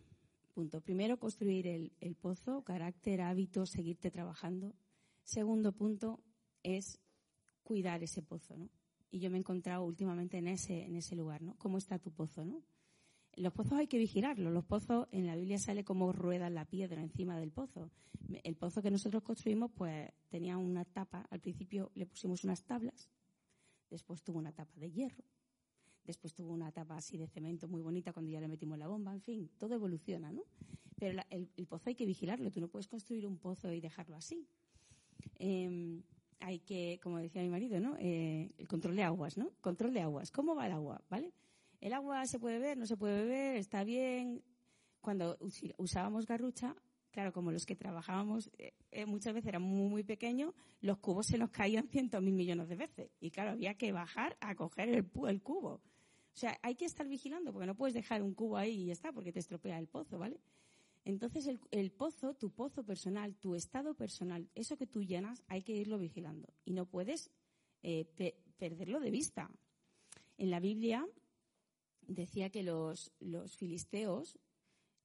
punto. 0.53 0.81
Primero, 0.81 1.17
construir 1.17 1.67
el, 1.67 1.93
el 2.01 2.15
pozo, 2.15 2.63
carácter, 2.63 3.21
hábito, 3.21 3.65
seguirte 3.65 4.12
trabajando. 4.12 4.75
Segundo 5.23 5.71
punto 5.71 6.19
es 6.63 6.99
cuidar 7.63 8.03
ese 8.03 8.21
pozo, 8.21 8.57
¿no? 8.57 8.69
Y 9.12 9.19
yo 9.19 9.29
me 9.29 9.38
he 9.38 9.39
encontrado 9.39 9.83
últimamente 9.83 10.38
en 10.38 10.47
ese, 10.47 10.83
en 10.83 10.95
ese 10.95 11.15
lugar, 11.15 11.41
¿no? 11.41 11.55
¿Cómo 11.57 11.77
está 11.77 11.99
tu 11.99 12.12
pozo, 12.12 12.43
no? 12.45 12.62
Los 13.39 13.54
pozos 13.54 13.80
hay 13.80 13.88
que 13.88 13.97
vigilarlos. 13.97 14.52
Los 14.52 14.65
pozos, 14.65 15.08
en 15.13 15.25
la 15.25 15.34
Biblia 15.38 15.58
sale 15.58 15.86
como 15.86 16.12
rueda 16.12 16.49
la 16.49 16.65
piedra 16.65 17.02
encima 17.02 17.39
del 17.39 17.52
pozo. 17.52 17.89
El 18.43 18.58
pozo 18.58 18.82
que 18.82 18.91
nosotros 18.91 19.23
construimos, 19.23 19.71
pues, 19.71 20.12
tenía 20.28 20.58
una 20.58 20.84
tapa. 20.84 21.25
Al 21.30 21.39
principio 21.39 21.89
le 21.95 22.06
pusimos 22.06 22.43
unas 22.43 22.63
tablas. 22.63 23.10
Después 23.89 24.23
tuvo 24.23 24.39
una 24.39 24.52
tapa 24.52 24.75
de 24.75 24.91
hierro. 24.91 25.23
Después 26.04 26.34
tuvo 26.34 26.52
una 26.52 26.69
tapa 26.73 26.97
así 26.97 27.17
de 27.17 27.28
cemento 27.28 27.69
muy 27.69 27.82
bonita 27.82 28.12
cuando 28.12 28.30
ya 28.30 28.41
le 28.41 28.49
metimos 28.49 28.78
la 28.78 28.89
bomba. 28.89 29.13
En 29.13 29.21
fin, 29.21 29.49
todo 29.58 29.73
evoluciona, 29.73 30.34
¿no? 30.34 30.43
Pero 30.97 31.21
el, 31.30 31.47
pozo 31.65 31.88
hay 31.88 31.95
que 31.95 32.06
vigilarlo. 32.06 32.52
Tú 32.52 32.60
no 32.60 32.67
puedes 32.67 32.89
construir 32.89 33.25
un 33.25 33.38
pozo 33.38 33.71
y 33.71 33.80
dejarlo 33.80 34.17
así. 34.17 34.45
Em, 35.36 36.04
hay 36.41 36.60
que, 36.60 36.99
como 37.02 37.19
decía 37.19 37.41
mi 37.41 37.49
marido, 37.49 37.80
¿no? 37.80 37.95
Eh, 37.99 38.52
el 38.58 38.67
control 38.67 38.97
de 38.97 39.04
aguas, 39.04 39.38
¿no? 39.38 39.52
Control 39.62 39.93
de 39.93 40.02
aguas. 40.02 40.30
¿Cómo 40.30 40.56
va 40.56 40.65
el 40.65 40.73
agua? 40.73 41.02
¿Vale? 41.10 41.32
El 41.80 41.94
agua 41.94 42.26
se 42.26 42.39
puede 42.39 42.60
ver, 42.60 42.78
no 42.78 42.86
se 42.86 42.98
puede 42.98 43.24
beber, 43.24 43.58
está 43.58 43.84
bien. 43.84 44.44
Cuando 45.02 45.38
usábamos 45.78 46.26
garrucha, 46.26 46.76
claro, 47.12 47.32
como 47.32 47.52
los 47.52 47.65
que 47.65 47.76
trabajábamos 47.76 48.52
eh, 48.58 48.74
eh, 48.92 49.06
muchas 49.06 49.34
veces 49.34 49.48
era 49.48 49.60
muy, 49.60 49.89
muy 49.89 50.04
pequeño, 50.04 50.54
los 50.82 50.98
cubos 50.98 51.28
se 51.28 51.38
nos 51.38 51.52
caían 51.52 51.88
cientos 51.89 52.22
mil 52.22 52.34
millones 52.34 52.68
de 52.68 52.76
veces. 52.76 53.12
Y 53.20 53.32
claro, 53.32 53.52
había 53.52 53.76
que 53.76 53.92
bajar 53.92 54.38
a 54.42 54.56
coger 54.56 54.89
el, 54.89 55.10
el 55.28 55.42
cubo. 55.42 55.82
O 56.34 56.38
sea, 56.39 56.58
hay 56.62 56.76
que 56.76 56.86
estar 56.86 57.08
vigilando 57.08 57.52
porque 57.52 57.68
no 57.68 57.76
puedes 57.76 57.94
dejar 57.94 58.24
un 58.24 58.34
cubo 58.34 58.58
ahí 58.58 58.84
y 58.84 58.86
ya 58.88 58.94
está 58.94 59.12
porque 59.12 59.32
te 59.32 59.39
estropea 59.39 59.80
el 59.80 59.88
pozo, 59.88 60.20
¿vale? 60.20 60.39
Entonces 61.06 61.50
el, 61.72 61.92
pozo, 61.92 62.36
tu 62.36 62.52
pozo 62.52 62.84
personal, 62.84 63.36
tu 63.36 63.56
estado 63.56 63.96
personal, 63.96 64.50
eso 64.54 64.78
que 64.78 64.86
tú 64.86 65.04
llenas, 65.04 65.44
hay 65.48 65.63
que 65.63 65.74
irlo 65.74 65.98
vigilando 65.98 66.54
y 66.65 66.74
no 66.74 66.86
puedes 66.86 67.32
eh, 67.82 68.06
perderlo 68.58 69.00
de 69.00 69.10
vista. 69.10 69.50
En 70.38 70.52
la 70.52 70.60
Biblia 70.60 71.08
decía 72.10 72.50
que 72.50 72.63
los, 72.63 73.13
filisteos 73.58 74.38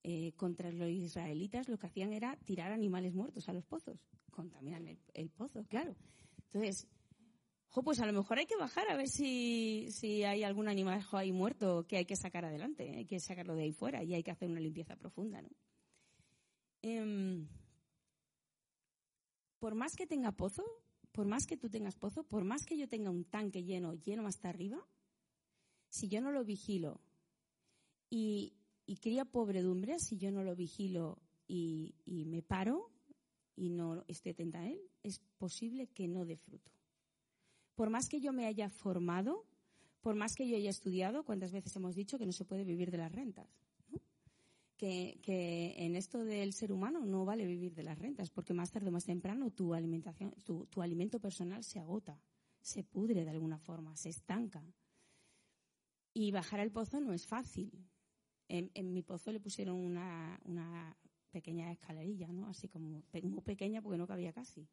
eh, 0.02 0.32
contra 0.36 0.72
los 0.72 0.88
israelitas 0.88 1.68
lo 1.68 1.78
que 1.78 1.86
hacían 1.86 2.12
era 2.12 2.36
tirar 2.44 2.72
animales 2.72 3.14
muertos 3.14 3.48
a 3.48 3.52
los 3.52 3.64
pozos. 3.64 4.00
Contaminan 4.30 4.98
el, 5.14 5.30
pozo, 5.30 5.64
claro. 5.68 5.94
Entonces, 6.46 6.88
pues 7.82 8.00
a 8.00 8.06
lo 8.06 8.12
mejor 8.12 8.38
hay 8.38 8.46
que 8.46 8.56
bajar 8.56 8.90
a 8.90 8.96
ver 8.96 9.08
si, 9.08 9.88
hay 10.24 10.42
algún 10.42 10.68
animal 10.68 11.04
ahí 11.12 11.32
muerto 11.32 11.86
que 11.86 11.98
hay 11.98 12.04
que 12.04 12.16
sacar 12.16 12.44
adelante. 12.44 12.90
Hay 12.96 13.06
que 13.06 13.20
sacarlo 13.20 13.54
de 13.54 13.62
ahí 13.62 13.72
fuera 13.72 14.02
y 14.02 14.14
hay 14.14 14.22
que 14.22 14.30
hacer 14.30 14.48
una 14.48 14.60
limpieza 14.60 14.96
profunda, 14.96 15.42
¿no? 15.42 15.48
Em, 16.82 17.48
por 19.58 19.74
más 19.74 19.96
que 19.96 20.06
tenga 20.06 20.32
pozo, 20.32 20.64
por 21.12 21.26
más 21.26 21.46
que 21.46 21.56
tú 21.56 21.70
tengas 21.70 21.96
pozo, 21.96 22.24
por 22.24 22.44
más 22.44 22.66
que 22.66 22.76
yo 22.76 22.88
tenga 22.88 23.10
un 23.10 23.24
tanque 23.24 23.64
lleno, 23.64 23.94
lleno 23.94 24.26
hasta 24.26 24.50
arriba, 24.50 24.86
si 25.94 26.08
yo 26.08 26.20
no 26.20 26.32
lo 26.32 26.44
vigilo 26.44 27.00
y, 28.10 28.52
y 28.84 28.96
cría 28.96 29.24
pobredumbre, 29.24 30.00
si 30.00 30.18
yo 30.18 30.32
no 30.32 30.42
lo 30.42 30.56
vigilo 30.56 31.22
y, 31.46 31.94
me 32.06 32.42
paro 32.42 32.90
y 33.54 33.68
no 33.68 34.04
estoy 34.08 34.32
atenta 34.32 34.58
a 34.58 34.66
él, 34.66 34.80
es 35.04 35.20
posible 35.38 35.86
que 35.86 36.08
no 36.08 36.24
dé 36.24 36.36
fruto. 36.36 36.72
Por 37.76 37.90
más 37.90 38.08
que 38.08 38.20
yo 38.20 38.32
me 38.32 38.46
haya 38.46 38.68
formado, 38.70 39.46
por 40.00 40.16
más 40.16 40.34
que 40.34 40.48
yo 40.48 40.56
haya 40.56 40.70
estudiado, 40.70 41.24
¿cuántas 41.24 41.52
veces 41.52 41.76
hemos 41.76 41.94
dicho 41.94 42.18
que 42.18 42.26
no 42.26 42.32
se 42.32 42.44
puede 42.44 42.64
vivir 42.64 42.90
de 42.90 42.98
las 42.98 43.12
rentas? 43.12 43.48
que, 44.76 45.74
en 45.78 45.94
esto 45.94 46.24
del 46.24 46.52
ser 46.52 46.72
humano 46.72 47.06
no 47.06 47.24
vale 47.24 47.46
vivir 47.46 47.72
de 47.72 47.84
las 47.84 47.98
rentas, 47.98 48.30
porque 48.30 48.52
más 48.52 48.72
tarde 48.72 48.88
o 48.88 48.92
más 48.92 49.04
temprano 49.04 49.50
tu 49.50 49.72
alimentación, 49.72 50.34
tu, 50.42 50.82
alimento 50.82 51.20
personal 51.20 51.62
se 51.62 51.78
agota, 51.78 52.20
se 52.60 52.82
pudre 52.82 53.24
de 53.24 53.30
alguna 53.30 53.56
forma, 53.56 53.96
se 53.96 54.10
estanca. 54.10 54.60
Y 56.14 56.30
bajar 56.30 56.60
al 56.60 56.70
pozo 56.70 57.00
no 57.00 57.12
es 57.12 57.26
fácil. 57.26 57.70
En, 58.48 58.70
mi 58.92 59.02
pozo 59.02 59.32
le 59.32 59.40
pusieron 59.40 59.76
una, 59.76 60.96
pequeña 61.30 61.70
escalerilla, 61.72 62.28
¿no? 62.28 62.46
Así 62.46 62.68
como 62.68 62.88
muy 63.22 63.42
pequeña 63.42 63.82
porque 63.82 63.98
no 63.98 64.06
cabía 64.06 64.32
casi. 64.32 64.66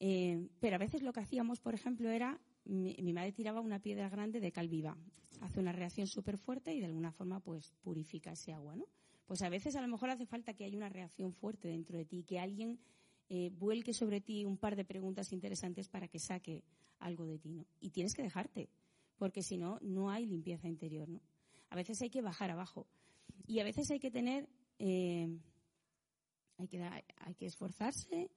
Eh, 0.00 0.48
pero 0.60 0.76
a 0.76 0.78
veces 0.78 1.02
lo 1.02 1.12
que 1.12 1.20
hacíamos, 1.20 1.60
por 1.60 1.74
ejemplo, 1.74 2.10
era 2.10 2.40
mi, 2.64 2.96
mi, 3.00 3.12
madre 3.12 3.32
tiraba 3.32 3.60
una 3.60 3.78
piedra 3.78 4.08
grande 4.08 4.40
de 4.40 4.50
cal 4.50 4.68
viva, 4.68 4.98
hace 5.40 5.60
una 5.60 5.72
reacción 5.72 6.08
súper 6.08 6.36
fuerte 6.36 6.74
y 6.74 6.80
de 6.80 6.86
alguna 6.86 7.12
forma 7.12 7.38
pues 7.38 7.72
purifica 7.80 8.32
ese 8.32 8.52
agua, 8.52 8.74
¿no? 8.74 8.86
pues 9.26 9.42
a 9.42 9.48
veces 9.48 9.76
a 9.76 9.82
lo 9.82 9.88
mejor 9.88 10.10
hace 10.10 10.26
falta 10.26 10.54
que 10.54 10.64
haya 10.64 10.76
una 10.76 10.88
reacción 10.88 11.32
fuerte 11.32 11.68
dentro 11.68 11.96
de 11.96 12.04
ti, 12.04 12.24
que 12.24 12.38
alguien 12.38 12.78
eh, 13.28 13.50
vuelque 13.50 13.94
sobre 13.94 14.20
ti 14.20 14.44
un 14.44 14.58
par 14.58 14.76
de 14.76 14.84
preguntas 14.84 15.32
interesantes 15.32 15.88
para 15.88 16.08
que 16.08 16.18
saque 16.18 16.62
algo 16.98 17.24
de 17.26 17.38
ti, 17.38 17.52
¿no? 17.52 17.66
Y 17.80 17.90
tienes 17.90 18.14
que 18.14 18.22
dejarte, 18.22 18.68
porque 19.16 19.42
si 19.42 19.56
no, 19.56 19.78
no 19.80 20.10
hay 20.10 20.26
limpieza 20.26 20.68
interior, 20.68 21.08
¿no? 21.08 21.20
A 21.70 21.76
veces 21.76 22.00
hay 22.02 22.10
que 22.10 22.22
bajar 22.22 22.50
abajo 22.50 22.86
y 23.46 23.60
a 23.60 23.64
veces 23.64 23.90
hay 23.90 23.98
que 23.98 24.10
tener, 24.10 24.48
eh, 24.78 25.28
hay, 26.58 26.68
que, 26.68 26.82
hay 26.82 27.34
que 27.34 27.46
esforzarse, 27.46 28.30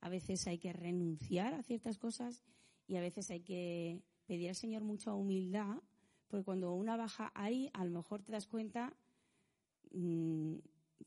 a 0.00 0.08
veces 0.08 0.46
hay 0.46 0.58
que 0.58 0.72
renunciar 0.72 1.54
a 1.54 1.62
ciertas 1.62 1.98
cosas 1.98 2.42
y 2.86 2.96
a 2.96 3.00
veces 3.00 3.30
hay 3.30 3.40
que 3.40 4.02
pedir 4.26 4.48
al 4.48 4.56
Señor 4.56 4.84
mucha 4.84 5.12
humildad, 5.12 5.82
porque 6.28 6.44
cuando 6.44 6.72
una 6.74 6.96
baja 6.96 7.32
ahí, 7.34 7.70
a 7.72 7.84
lo 7.84 7.90
mejor 7.90 8.22
te 8.22 8.32
das 8.32 8.46
cuenta 8.46 8.96
mm, 9.92 10.56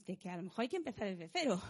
de 0.05 0.17
que 0.17 0.29
a 0.29 0.37
lo 0.37 0.43
mejor 0.43 0.63
hay 0.63 0.69
que 0.69 0.77
empezar 0.77 1.07
desde 1.07 1.29
cero. 1.29 1.61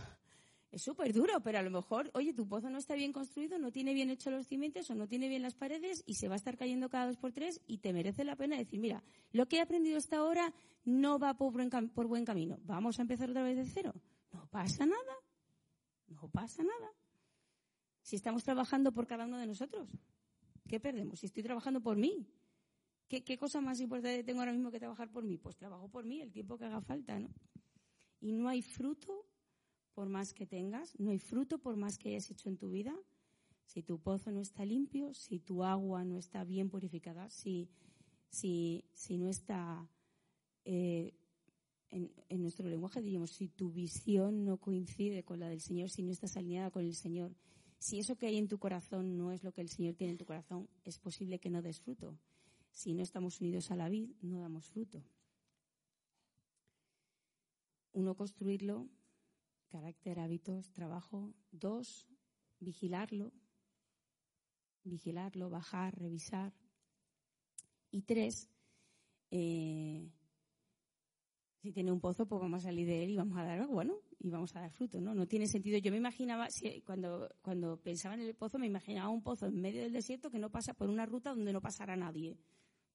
Es 0.71 0.81
súper 0.81 1.13
duro, 1.13 1.39
pero 1.41 1.59
a 1.59 1.61
lo 1.61 1.71
mejor, 1.71 2.11
oye, 2.13 2.33
tu 2.33 2.47
pozo 2.47 2.69
no 2.69 2.77
está 2.77 2.93
bien 2.95 3.13
construido, 3.13 3.57
no 3.57 3.71
tiene 3.71 3.93
bien 3.93 4.09
hecho 4.09 4.29
los 4.29 4.47
cimientos 4.47 4.89
o 4.89 4.95
no 4.95 5.07
tiene 5.07 5.29
bien 5.29 5.41
las 5.41 5.55
paredes 5.55 6.03
y 6.05 6.15
se 6.15 6.27
va 6.27 6.33
a 6.33 6.37
estar 6.37 6.57
cayendo 6.57 6.89
cada 6.89 7.07
dos 7.07 7.17
por 7.17 7.31
tres 7.31 7.61
y 7.67 7.77
te 7.77 7.93
merece 7.93 8.25
la 8.25 8.35
pena 8.35 8.57
decir, 8.57 8.79
mira, 8.79 9.01
lo 9.31 9.47
que 9.47 9.57
he 9.57 9.61
aprendido 9.61 9.97
hasta 9.97 10.17
ahora 10.17 10.53
no 10.83 11.19
va 11.19 11.37
por 11.37 11.51
buen, 11.53 12.25
camino. 12.25 12.59
Vamos 12.63 12.99
a 12.99 13.03
empezar 13.03 13.29
otra 13.29 13.43
vez 13.43 13.55
de 13.55 13.65
cero. 13.65 13.93
No 14.33 14.45
pasa 14.47 14.85
nada. 14.85 15.15
No 16.07 16.29
pasa 16.29 16.63
nada. 16.63 16.91
Si 18.01 18.17
estamos 18.17 18.43
trabajando 18.43 18.93
por 18.93 19.07
cada 19.07 19.25
uno 19.25 19.37
de 19.37 19.47
nosotros, 19.47 19.89
¿qué 20.67 20.79
perdemos? 20.79 21.19
Si 21.19 21.27
estoy 21.27 21.43
trabajando 21.43 21.81
por 21.81 21.95
mí, 21.95 22.27
¿qué, 23.07 23.23
qué 23.23 23.37
cosa 23.37 23.61
más 23.61 23.79
importante 23.79 24.23
tengo 24.23 24.41
ahora 24.41 24.53
mismo 24.53 24.69
que 24.69 24.79
trabajar 24.79 25.09
por 25.11 25.23
mí? 25.23 25.37
Pues 25.37 25.55
trabajo 25.55 25.89
por 25.89 26.05
mí 26.05 26.21
el 26.21 26.31
tiempo 26.31 26.57
que 26.57 26.65
haga 26.65 26.81
falta, 26.81 27.19
¿no? 27.19 27.29
Y 28.19 28.31
no 28.33 28.49
hay 28.49 28.61
fruto 28.61 29.25
por 29.97 30.09
más 30.09 30.31
que 30.31 30.45
tengas, 30.45 30.93
no 30.99 31.09
hay 31.09 31.17
fruto 31.17 31.57
por 31.57 31.75
más 31.75 31.97
que 31.97 32.09
hayas 32.09 32.29
hecho 32.29 32.49
en 32.49 32.57
tu 32.57 32.69
vida, 32.69 32.95
si 33.65 33.81
tu 33.81 33.97
pozo 33.97 34.31
no 34.31 34.41
está 34.41 34.63
limpio, 34.63 35.11
si 35.15 35.39
tu 35.39 35.63
agua 35.63 36.05
no 36.05 36.19
está 36.19 36.43
bien 36.43 36.69
purificada, 36.69 37.31
si, 37.31 37.67
si, 38.29 38.85
si 38.93 39.17
no 39.17 39.27
está, 39.27 39.89
eh, 40.65 41.15
en, 41.89 42.11
en, 42.29 42.41
nuestro 42.43 42.69
lenguaje 42.69 43.01
diríamos, 43.01 43.31
si 43.31 43.47
tu 43.47 43.71
visión 43.71 44.45
no 44.45 44.57
coincide 44.57 45.23
con 45.23 45.39
la 45.39 45.49
del 45.49 45.61
Señor, 45.61 45.89
si 45.89 46.03
no 46.03 46.11
estás 46.11 46.37
alineada 46.37 46.69
con 46.69 46.85
el 46.85 46.93
Señor, 46.93 47.35
si 47.79 47.97
eso 47.97 48.17
que 48.17 48.27
hay 48.27 48.37
en 48.37 48.47
tu 48.47 48.59
corazón 48.59 49.17
no 49.17 49.31
es 49.31 49.43
lo 49.43 49.51
que 49.51 49.61
el 49.61 49.69
Señor 49.69 49.95
tiene 49.95 50.11
en 50.11 50.19
tu 50.19 50.25
corazón, 50.25 50.69
es 50.83 50.99
posible 50.99 51.39
que 51.39 51.49
no 51.49 51.63
des 51.63 51.79
fruto. 51.79 52.19
Si 52.69 52.93
no 52.93 53.01
estamos 53.01 53.41
unidos 53.41 53.71
a 53.71 53.75
la 53.75 53.89
vid, 53.89 54.11
no 54.21 54.41
damos 54.41 54.67
fruto. 54.67 55.03
Uno, 57.93 58.13
construirlo 58.13 58.87
carácter, 59.67 60.19
hábitos, 60.19 60.71
trabajo. 60.71 61.33
Dos, 61.51 62.07
vigilarlo, 62.59 63.31
vigilarlo, 64.83 65.49
bajar, 65.49 65.97
revisar. 65.97 66.53
Y 67.91 68.01
tres, 68.01 68.49
eh, 69.31 70.11
si 71.61 71.71
tiene 71.71 71.91
un 71.91 71.99
pozo, 71.99 72.25
pues 72.25 72.41
vamos 72.41 72.63
a 72.63 72.67
salir 72.67 72.87
de 72.87 73.03
él 73.03 73.11
y 73.11 73.17
vamos 73.17 73.37
a 73.37 73.43
dar 73.43 73.59
agua, 73.59 73.83
¿no? 73.83 73.95
Y 74.19 74.29
vamos 74.29 74.55
a 74.55 74.61
dar 74.61 74.71
fruto, 74.71 74.99
¿no? 75.01 75.13
No 75.13 75.27
tiene 75.27 75.47
sentido. 75.47 75.77
Yo 75.77 75.91
me 75.91 75.97
imaginaba, 75.97 76.47
cuando, 76.85 77.29
cuando 77.41 77.77
pensaba 77.77 78.15
en 78.15 78.21
el 78.21 78.35
pozo, 78.35 78.57
me 78.57 78.67
imaginaba 78.67 79.09
un 79.09 79.21
pozo 79.21 79.47
en 79.47 79.61
medio 79.61 79.81
del 79.81 79.93
desierto 79.93 80.29
que 80.29 80.39
no 80.39 80.49
pasa 80.49 80.73
por 80.73 80.89
una 80.89 81.05
ruta 81.05 81.31
donde 81.31 81.53
no 81.53 81.61
pasará 81.61 81.95
nadie. 81.95 82.37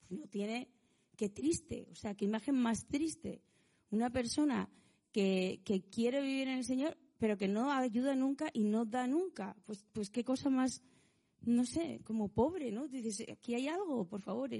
Pues 0.00 0.20
no 0.20 0.26
tiene, 0.26 0.68
qué 1.16 1.28
triste, 1.28 1.86
o 1.90 1.94
sea, 1.94 2.14
qué 2.14 2.24
imagen 2.24 2.56
más 2.56 2.86
triste. 2.86 3.42
Una 3.90 4.10
persona 4.10 4.68
que, 5.12 5.60
quiere 5.90 6.20
vivir 6.20 6.48
en 6.48 6.58
el 6.58 6.64
Señor, 6.64 6.96
pero 7.18 7.36
que 7.36 7.48
no 7.48 7.70
ayuda 7.70 8.14
nunca 8.14 8.50
y 8.52 8.64
no 8.64 8.84
da 8.84 9.06
nunca. 9.06 9.54
Pues, 9.64 9.84
pues 9.92 10.10
qué 10.10 10.24
cosa 10.24 10.50
más, 10.50 10.82
no 11.42 11.64
sé, 11.64 12.00
como 12.04 12.28
pobre, 12.28 12.72
¿no? 12.72 12.88
Dices, 12.88 13.26
aquí 13.30 13.54
hay 13.54 13.68
algo, 13.68 14.06
por 14.06 14.22
favor, 14.22 14.50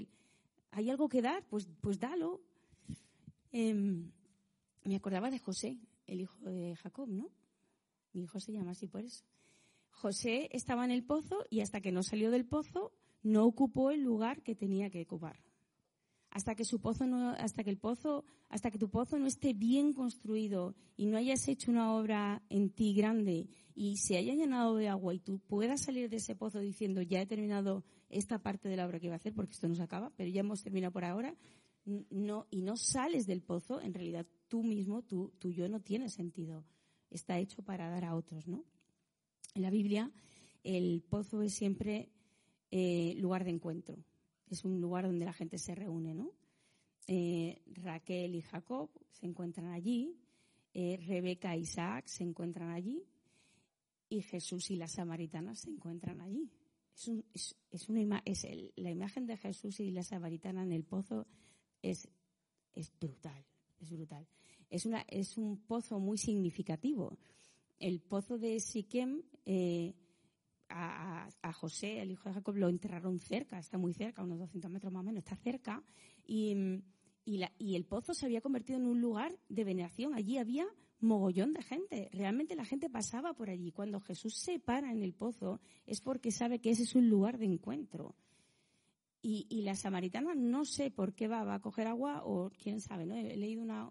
hay 0.71 0.89
algo 0.89 1.09
que 1.09 1.21
dar, 1.21 1.43
pues, 1.49 1.67
pues 1.81 1.99
dalo. 1.99 2.41
Em, 3.51 4.11
me 4.83 4.95
acordaba 4.95 5.29
de 5.29 5.39
José, 5.39 5.77
el 6.07 6.21
hijo 6.21 6.39
de 6.49 6.75
Jacob, 6.75 7.09
¿no? 7.09 7.29
Mi 8.13 8.23
hijo 8.23 8.39
se 8.39 8.53
llama 8.53 8.71
así 8.71 8.87
por 8.87 9.03
eso. 9.03 9.23
José 9.89 10.49
estaba 10.51 10.85
en 10.85 10.91
el 10.91 11.03
pozo 11.03 11.45
y 11.49 11.61
hasta 11.61 11.81
que 11.81 11.91
no 11.91 12.03
salió 12.03 12.31
del 12.31 12.45
pozo 12.45 12.93
no 13.21 13.45
ocupó 13.45 13.91
el 13.91 14.01
lugar 14.01 14.41
que 14.43 14.55
tenía 14.55 14.89
que 14.89 15.03
ocupar 15.03 15.39
hasta 16.33 16.55
que 16.55 16.65
su 16.65 16.81
pozo 16.81 17.05
no, 17.05 17.29
hasta 17.29 17.63
que 17.63 17.69
el 17.69 17.77
pozo, 17.77 18.25
hasta 18.49 18.71
que 18.71 18.79
tu 18.79 18.89
pozo 18.89 19.19
no 19.19 19.27
esté 19.27 19.53
bien 19.53 19.93
construido 19.93 20.75
y 20.97 21.05
no 21.05 21.17
hayas 21.17 21.47
hecho 21.47 21.69
una 21.69 21.93
obra 21.93 22.41
en 22.49 22.71
ti 22.71 22.95
grande 22.95 23.47
y 23.75 23.97
se 23.97 24.17
haya 24.17 24.33
llenado 24.33 24.75
de 24.75 24.89
agua 24.89 25.13
y 25.13 25.19
tú 25.19 25.37
puedas 25.39 25.81
salir 25.81 26.09
de 26.09 26.17
ese 26.17 26.35
pozo 26.35 26.59
diciendo 26.59 27.03
ya 27.03 27.21
he 27.21 27.27
terminado 27.27 27.83
esta 28.09 28.39
parte 28.39 28.67
de 28.67 28.77
la 28.77 28.87
obra 28.87 28.99
que 28.99 29.05
iba 29.05 29.15
a 29.15 29.17
hacer 29.17 29.33
porque 29.35 29.53
esto 29.53 29.67
no 29.67 29.75
se 29.75 29.83
acaba, 29.83 30.11
pero 30.17 30.27
ya 30.31 30.39
hemos 30.39 30.63
terminado 30.63 30.91
por 30.91 31.05
ahora, 31.05 31.35
no, 31.85 32.47
y 32.49 32.63
no 32.63 32.77
sales 32.77 33.27
del 33.27 33.43
pozo, 33.43 33.79
en 33.79 33.93
realidad 33.93 34.25
tú 34.47 34.63
mismo, 34.63 35.03
tú, 35.03 35.33
tú 35.37 35.51
yo 35.51 35.69
no 35.69 35.81
tiene 35.81 36.09
sentido. 36.09 36.65
Está 37.11 37.37
hecho 37.37 37.61
para 37.61 37.89
dar 37.89 38.05
a 38.05 38.15
otros, 38.15 38.47
¿no? 38.47 38.63
En 39.53 39.61
la 39.61 39.69
Biblia, 39.69 40.11
el 40.63 41.03
pozo 41.07 41.43
es 41.43 41.53
siempre 41.53 42.09
eh, 42.71 43.13
lugar 43.19 43.43
de 43.43 43.51
encuentro 43.51 44.03
es 44.53 44.63
un 44.63 44.79
lugar 44.79 45.05
donde 45.05 45.25
la 45.25 45.33
gente 45.33 45.57
se 45.57 45.75
reúne, 45.75 46.13
¿no? 46.13 46.31
Eh, 47.07 47.61
Raquel 47.67 48.35
y 48.35 48.41
Jacob 48.41 48.89
se 49.11 49.25
encuentran 49.25 49.67
allí, 49.67 50.15
eh, 50.73 50.97
Rebeca 51.05 51.53
e 51.53 51.59
Isaac 51.59 52.05
se 52.07 52.23
encuentran 52.23 52.69
allí 52.69 53.03
y 54.09 54.21
Jesús 54.21 54.71
y 54.71 54.75
las 54.75 54.93
samaritanas 54.93 55.59
se 55.59 55.69
encuentran 55.69 56.21
allí. 56.21 56.49
Es, 57.71 57.89
una 57.89 58.21
es 58.23 58.47
la 58.75 58.91
imagen 58.91 59.25
de 59.25 59.35
Jesús 59.37 59.79
y 59.79 59.89
la 59.91 60.03
samaritana 60.03 60.63
en 60.63 60.71
el 60.71 60.83
pozo 60.83 61.25
es, 61.81 62.07
es 62.73 62.91
brutal, 62.99 63.43
es 63.81 63.89
brutal. 63.89 64.27
Es, 64.69 64.85
una, 64.85 65.01
es 65.09 65.37
un 65.37 65.57
pozo 65.65 65.99
muy 65.99 66.17
significativo. 66.17 67.17
El 67.79 67.99
pozo 67.99 68.37
de 68.37 68.59
Siquem 68.59 69.23
eh, 69.45 69.95
a, 70.73 71.53
José, 71.53 72.01
el 72.01 72.11
hijo 72.11 72.29
de 72.29 72.35
Jacob, 72.35 72.55
lo 72.55 72.69
enterraron 72.69 73.19
cerca, 73.19 73.59
está 73.59 73.77
muy 73.77 73.93
cerca, 73.93 74.23
unos 74.23 74.39
200 74.39 74.71
metros 74.71 74.91
más 74.91 75.01
o 75.01 75.03
menos, 75.03 75.23
está 75.23 75.35
cerca, 75.35 75.83
y, 76.25 76.81
y, 77.25 77.75
el 77.75 77.85
pozo 77.85 78.13
se 78.13 78.25
había 78.25 78.41
convertido 78.41 78.79
en 78.79 78.87
un 78.87 78.99
lugar 78.99 79.37
de 79.49 79.63
veneración. 79.63 80.13
Allí 80.13 80.37
había 80.37 80.65
mogollón 80.99 81.53
de 81.53 81.61
gente. 81.61 82.09
Realmente 82.11 82.55
la 82.55 82.65
gente 82.65 82.89
pasaba 82.89 83.33
por 83.33 83.49
allí. 83.49 83.71
Cuando 83.71 83.99
Jesús 83.99 84.35
se 84.37 84.59
para 84.59 84.91
en 84.91 85.03
el 85.03 85.13
pozo 85.13 85.59
es 85.85 86.01
porque 86.01 86.31
sabe 86.31 86.59
que 86.59 86.71
ese 86.71 86.83
es 86.83 86.95
un 86.95 87.09
lugar 87.09 87.37
de 87.37 87.45
encuentro. 87.45 88.15
Y, 89.21 89.45
y 89.49 89.61
la 89.61 89.75
samaritana 89.75 90.33
no 90.35 90.65
sé 90.65 90.91
por 90.91 91.13
qué 91.13 91.27
va, 91.27 91.43
va 91.43 91.55
a 91.55 91.61
coger 91.61 91.87
agua 91.87 92.23
o 92.25 92.49
quién 92.51 92.81
sabe, 92.81 93.05
¿no? 93.05 93.15
He 93.15 93.37
leído 93.37 93.61
una, 93.61 93.89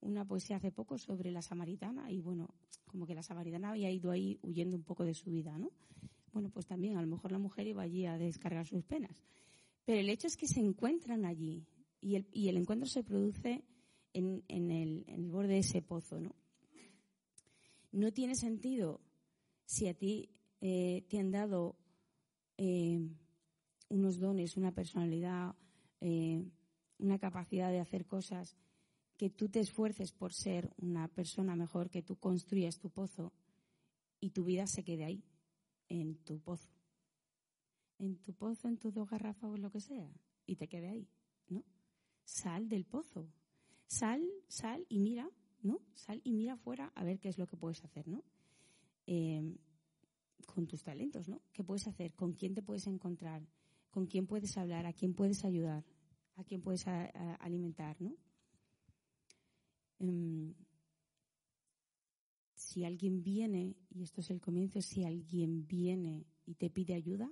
una 0.00 0.24
poesía 0.24 0.56
hace 0.56 0.70
poco 0.70 0.98
sobre 0.98 1.30
la 1.30 1.42
samaritana 1.42 2.10
y 2.10 2.20
bueno, 2.20 2.48
como 2.86 3.06
que 3.06 3.14
la 3.14 3.22
samaritana 3.22 3.70
había 3.70 3.90
ido 3.90 4.10
ahí 4.10 4.38
huyendo 4.42 4.76
un 4.76 4.84
poco 4.84 5.04
de 5.04 5.14
su 5.14 5.30
vida, 5.30 5.58
¿no? 5.58 5.70
Bueno, 6.32 6.50
pues 6.50 6.66
también 6.66 6.96
a 6.96 7.00
lo 7.00 7.06
mejor 7.06 7.32
la 7.32 7.38
mujer 7.38 7.66
iba 7.66 7.82
allí 7.82 8.06
a 8.06 8.18
descargar 8.18 8.66
sus 8.66 8.84
penas. 8.84 9.24
Pero 9.84 10.00
el 10.00 10.10
hecho 10.10 10.26
es 10.26 10.36
que 10.36 10.46
se 10.46 10.60
encuentran 10.60 11.24
allí 11.24 11.66
y 12.00 12.16
el, 12.16 12.28
y 12.32 12.48
el 12.48 12.56
encuentro 12.56 12.86
se 12.86 13.02
produce 13.02 13.64
en, 14.12 14.44
en, 14.48 14.70
el, 14.70 15.04
en, 15.08 15.24
el, 15.24 15.30
borde 15.30 15.54
de 15.54 15.58
ese 15.60 15.82
pozo, 15.82 16.20
¿no? 16.20 16.34
No 17.90 18.12
tiene 18.12 18.34
sentido 18.34 19.00
si 19.64 19.88
a 19.88 19.94
ti 19.94 20.30
eh, 20.60 21.06
te 21.08 21.18
han 21.18 21.30
dado 21.30 21.76
eh, 22.56 23.00
unos 23.88 24.18
dones, 24.18 24.56
una 24.56 24.72
personalidad, 24.72 25.54
eh, 26.00 26.44
una 26.98 27.18
capacidad 27.18 27.70
de 27.70 27.80
hacer 27.80 28.06
cosas 28.06 28.56
que 29.18 29.30
tú 29.30 29.48
te 29.48 29.58
esfuerces 29.58 30.12
por 30.12 30.32
ser 30.32 30.72
una 30.78 31.08
persona 31.08 31.56
mejor, 31.56 31.90
que 31.90 32.02
tú 32.02 32.16
construyas 32.16 32.78
tu 32.78 32.88
pozo 32.88 33.32
y 34.20 34.30
tu 34.30 34.44
vida 34.44 34.66
se 34.68 34.84
quede 34.84 35.04
ahí, 35.04 35.24
en 35.88 36.14
tu 36.18 36.38
pozo. 36.38 36.70
En 37.98 38.16
tu 38.18 38.32
pozo, 38.32 38.68
en 38.68 38.78
tus 38.78 38.94
dos 38.94 39.10
garrafas 39.10 39.50
o 39.50 39.56
lo 39.56 39.72
que 39.72 39.80
sea, 39.80 40.08
y 40.46 40.54
te 40.54 40.68
quede 40.68 40.88
ahí, 40.88 41.08
¿no? 41.48 41.64
Sal 42.24 42.68
del 42.68 42.84
pozo. 42.84 43.28
Sal, 43.88 44.22
sal 44.46 44.86
y 44.88 45.00
mira, 45.00 45.28
¿no? 45.62 45.80
Sal 45.94 46.20
y 46.22 46.32
mira 46.32 46.52
afuera 46.52 46.92
a 46.94 47.02
ver 47.02 47.18
qué 47.18 47.28
es 47.28 47.38
lo 47.38 47.48
que 47.48 47.56
puedes 47.56 47.82
hacer, 47.82 48.06
¿no? 48.06 48.22
Eh, 49.06 49.56
con 50.46 50.68
tus 50.68 50.84
talentos, 50.84 51.28
¿no? 51.28 51.42
¿Qué 51.52 51.64
puedes 51.64 51.88
hacer? 51.88 52.12
¿Con 52.14 52.34
quién 52.34 52.54
te 52.54 52.62
puedes 52.62 52.86
encontrar? 52.86 53.42
¿Con 53.90 54.06
quién 54.06 54.28
puedes 54.28 54.56
hablar? 54.56 54.86
¿A 54.86 54.92
quién 54.92 55.14
puedes 55.14 55.44
ayudar? 55.44 55.84
¿A 56.36 56.44
quién 56.44 56.60
puedes 56.60 56.86
alimentar, 56.86 58.00
¿no? 58.00 58.14
Em, 59.98 60.54
si 62.54 62.84
alguien 62.84 63.22
viene, 63.22 63.76
y 63.90 64.02
esto 64.02 64.20
es 64.20 64.30
el 64.30 64.40
comienzo, 64.40 64.82
si 64.82 65.04
alguien 65.04 65.66
viene 65.66 66.26
y 66.44 66.54
te 66.54 66.70
pide 66.70 66.94
ayuda 66.94 67.30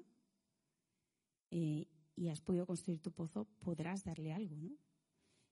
eh, 1.50 1.86
y 2.14 2.28
has 2.28 2.40
podido 2.40 2.66
construir 2.66 3.00
tu 3.00 3.12
pozo, 3.12 3.46
podrás 3.60 4.04
darle 4.04 4.32
algo, 4.32 4.56
¿no? 4.56 4.76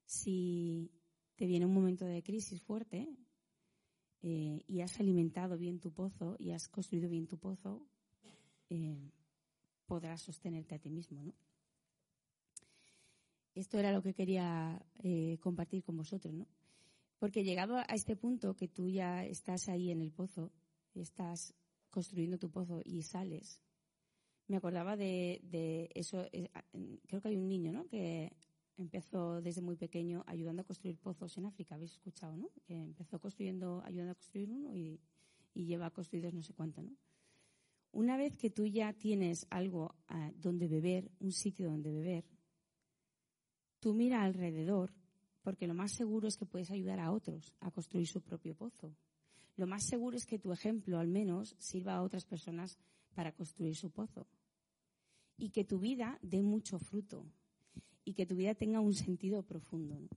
Si 0.06 0.90
te 1.36 1.46
viene 1.46 1.66
un 1.66 1.74
momento 1.74 2.04
de 2.04 2.22
crisis 2.22 2.62
fuerte 2.62 3.08
eh, 4.22 4.62
y 4.66 4.80
has 4.80 4.98
alimentado 5.00 5.58
bien 5.58 5.80
tu 5.80 5.92
pozo 5.92 6.36
y 6.38 6.52
has 6.52 6.68
construido 6.68 7.08
bien 7.08 7.26
tu 7.26 7.38
pozo, 7.38 7.86
eh, 8.70 9.12
podrás 9.86 10.22
sostenerte 10.22 10.74
a 10.74 10.78
ti 10.78 10.90
mismo, 10.90 11.22
¿no? 11.22 11.34
esto 13.54 13.78
era 13.78 13.92
lo 13.92 14.02
que 14.02 14.14
quería 14.14 14.84
compartir 15.40 15.84
con 15.84 15.96
vosotros, 15.96 16.34
¿no? 16.34 16.48
Porque 17.18 17.44
llegado 17.44 17.76
a 17.76 17.94
este 17.94 18.16
punto 18.16 18.54
que 18.54 18.68
tú 18.68 18.88
ya 18.88 19.24
estás 19.24 19.68
ahí 19.68 19.90
en 19.90 20.00
el 20.02 20.12
pozo, 20.12 20.52
estás 20.94 21.54
construyendo 21.90 22.38
tu 22.38 22.50
pozo 22.50 22.80
y 22.84 23.02
sales, 23.02 23.60
me 24.46 24.56
acordaba 24.56 24.96
de, 24.96 25.90
eso, 25.94 26.26
creo 27.06 27.20
que 27.20 27.28
hay 27.28 27.36
un 27.36 27.48
niño, 27.48 27.72
¿no? 27.72 27.86
Que 27.86 28.36
empezó 28.76 29.40
desde 29.40 29.62
muy 29.62 29.76
pequeño 29.76 30.24
ayudando 30.26 30.62
a 30.62 30.66
construir 30.66 30.98
pozos 30.98 31.36
en 31.38 31.46
África, 31.46 31.76
habéis 31.76 31.92
escuchado, 31.92 32.36
¿no? 32.36 32.50
Que 32.66 32.74
empezó 32.74 33.18
construyendo, 33.20 33.82
ayudando 33.84 34.12
a 34.12 34.16
construir 34.16 34.50
uno 34.50 34.74
y, 34.74 35.00
y 35.54 35.64
lleva 35.64 35.90
construidos 35.90 36.34
no 36.34 36.42
sé 36.42 36.52
cuánto, 36.52 36.82
¿no? 36.82 36.96
Una 37.92 38.16
vez 38.16 38.36
que 38.36 38.50
tú 38.50 38.66
ya 38.66 38.92
tienes 38.92 39.46
algo 39.50 39.94
ah, 40.08 40.32
donde 40.34 40.66
beber, 40.66 41.12
un 41.20 41.30
sitio 41.30 41.70
donde 41.70 41.92
beber, 41.92 42.24
tú 43.78 43.94
mira 43.94 44.24
alrededor, 44.24 44.92
porque 45.44 45.68
lo 45.68 45.74
más 45.74 45.92
seguro 45.92 46.26
es 46.26 46.36
que 46.36 46.46
puedes 46.46 46.70
ayudar 46.70 46.98
a 46.98 47.12
otros 47.12 47.52
a 47.60 47.70
construir 47.70 48.08
su 48.08 48.22
propio 48.22 48.56
pozo. 48.56 48.96
Lo 49.56 49.66
más 49.66 49.84
seguro 49.84 50.16
es 50.16 50.26
que 50.26 50.38
tu 50.38 50.52
ejemplo, 50.52 50.98
al 50.98 51.06
menos, 51.06 51.54
sirva 51.58 51.94
a 51.94 52.02
otras 52.02 52.24
personas 52.24 52.78
para 53.14 53.30
construir 53.30 53.76
su 53.76 53.90
pozo. 53.90 54.26
Y 55.36 55.50
que 55.50 55.64
tu 55.64 55.78
vida 55.78 56.18
dé 56.22 56.42
mucho 56.42 56.78
fruto. 56.78 57.26
Y 58.04 58.14
que 58.14 58.26
tu 58.26 58.34
vida 58.34 58.54
tenga 58.54 58.80
un 58.80 58.94
sentido 58.94 59.42
profundo. 59.42 60.08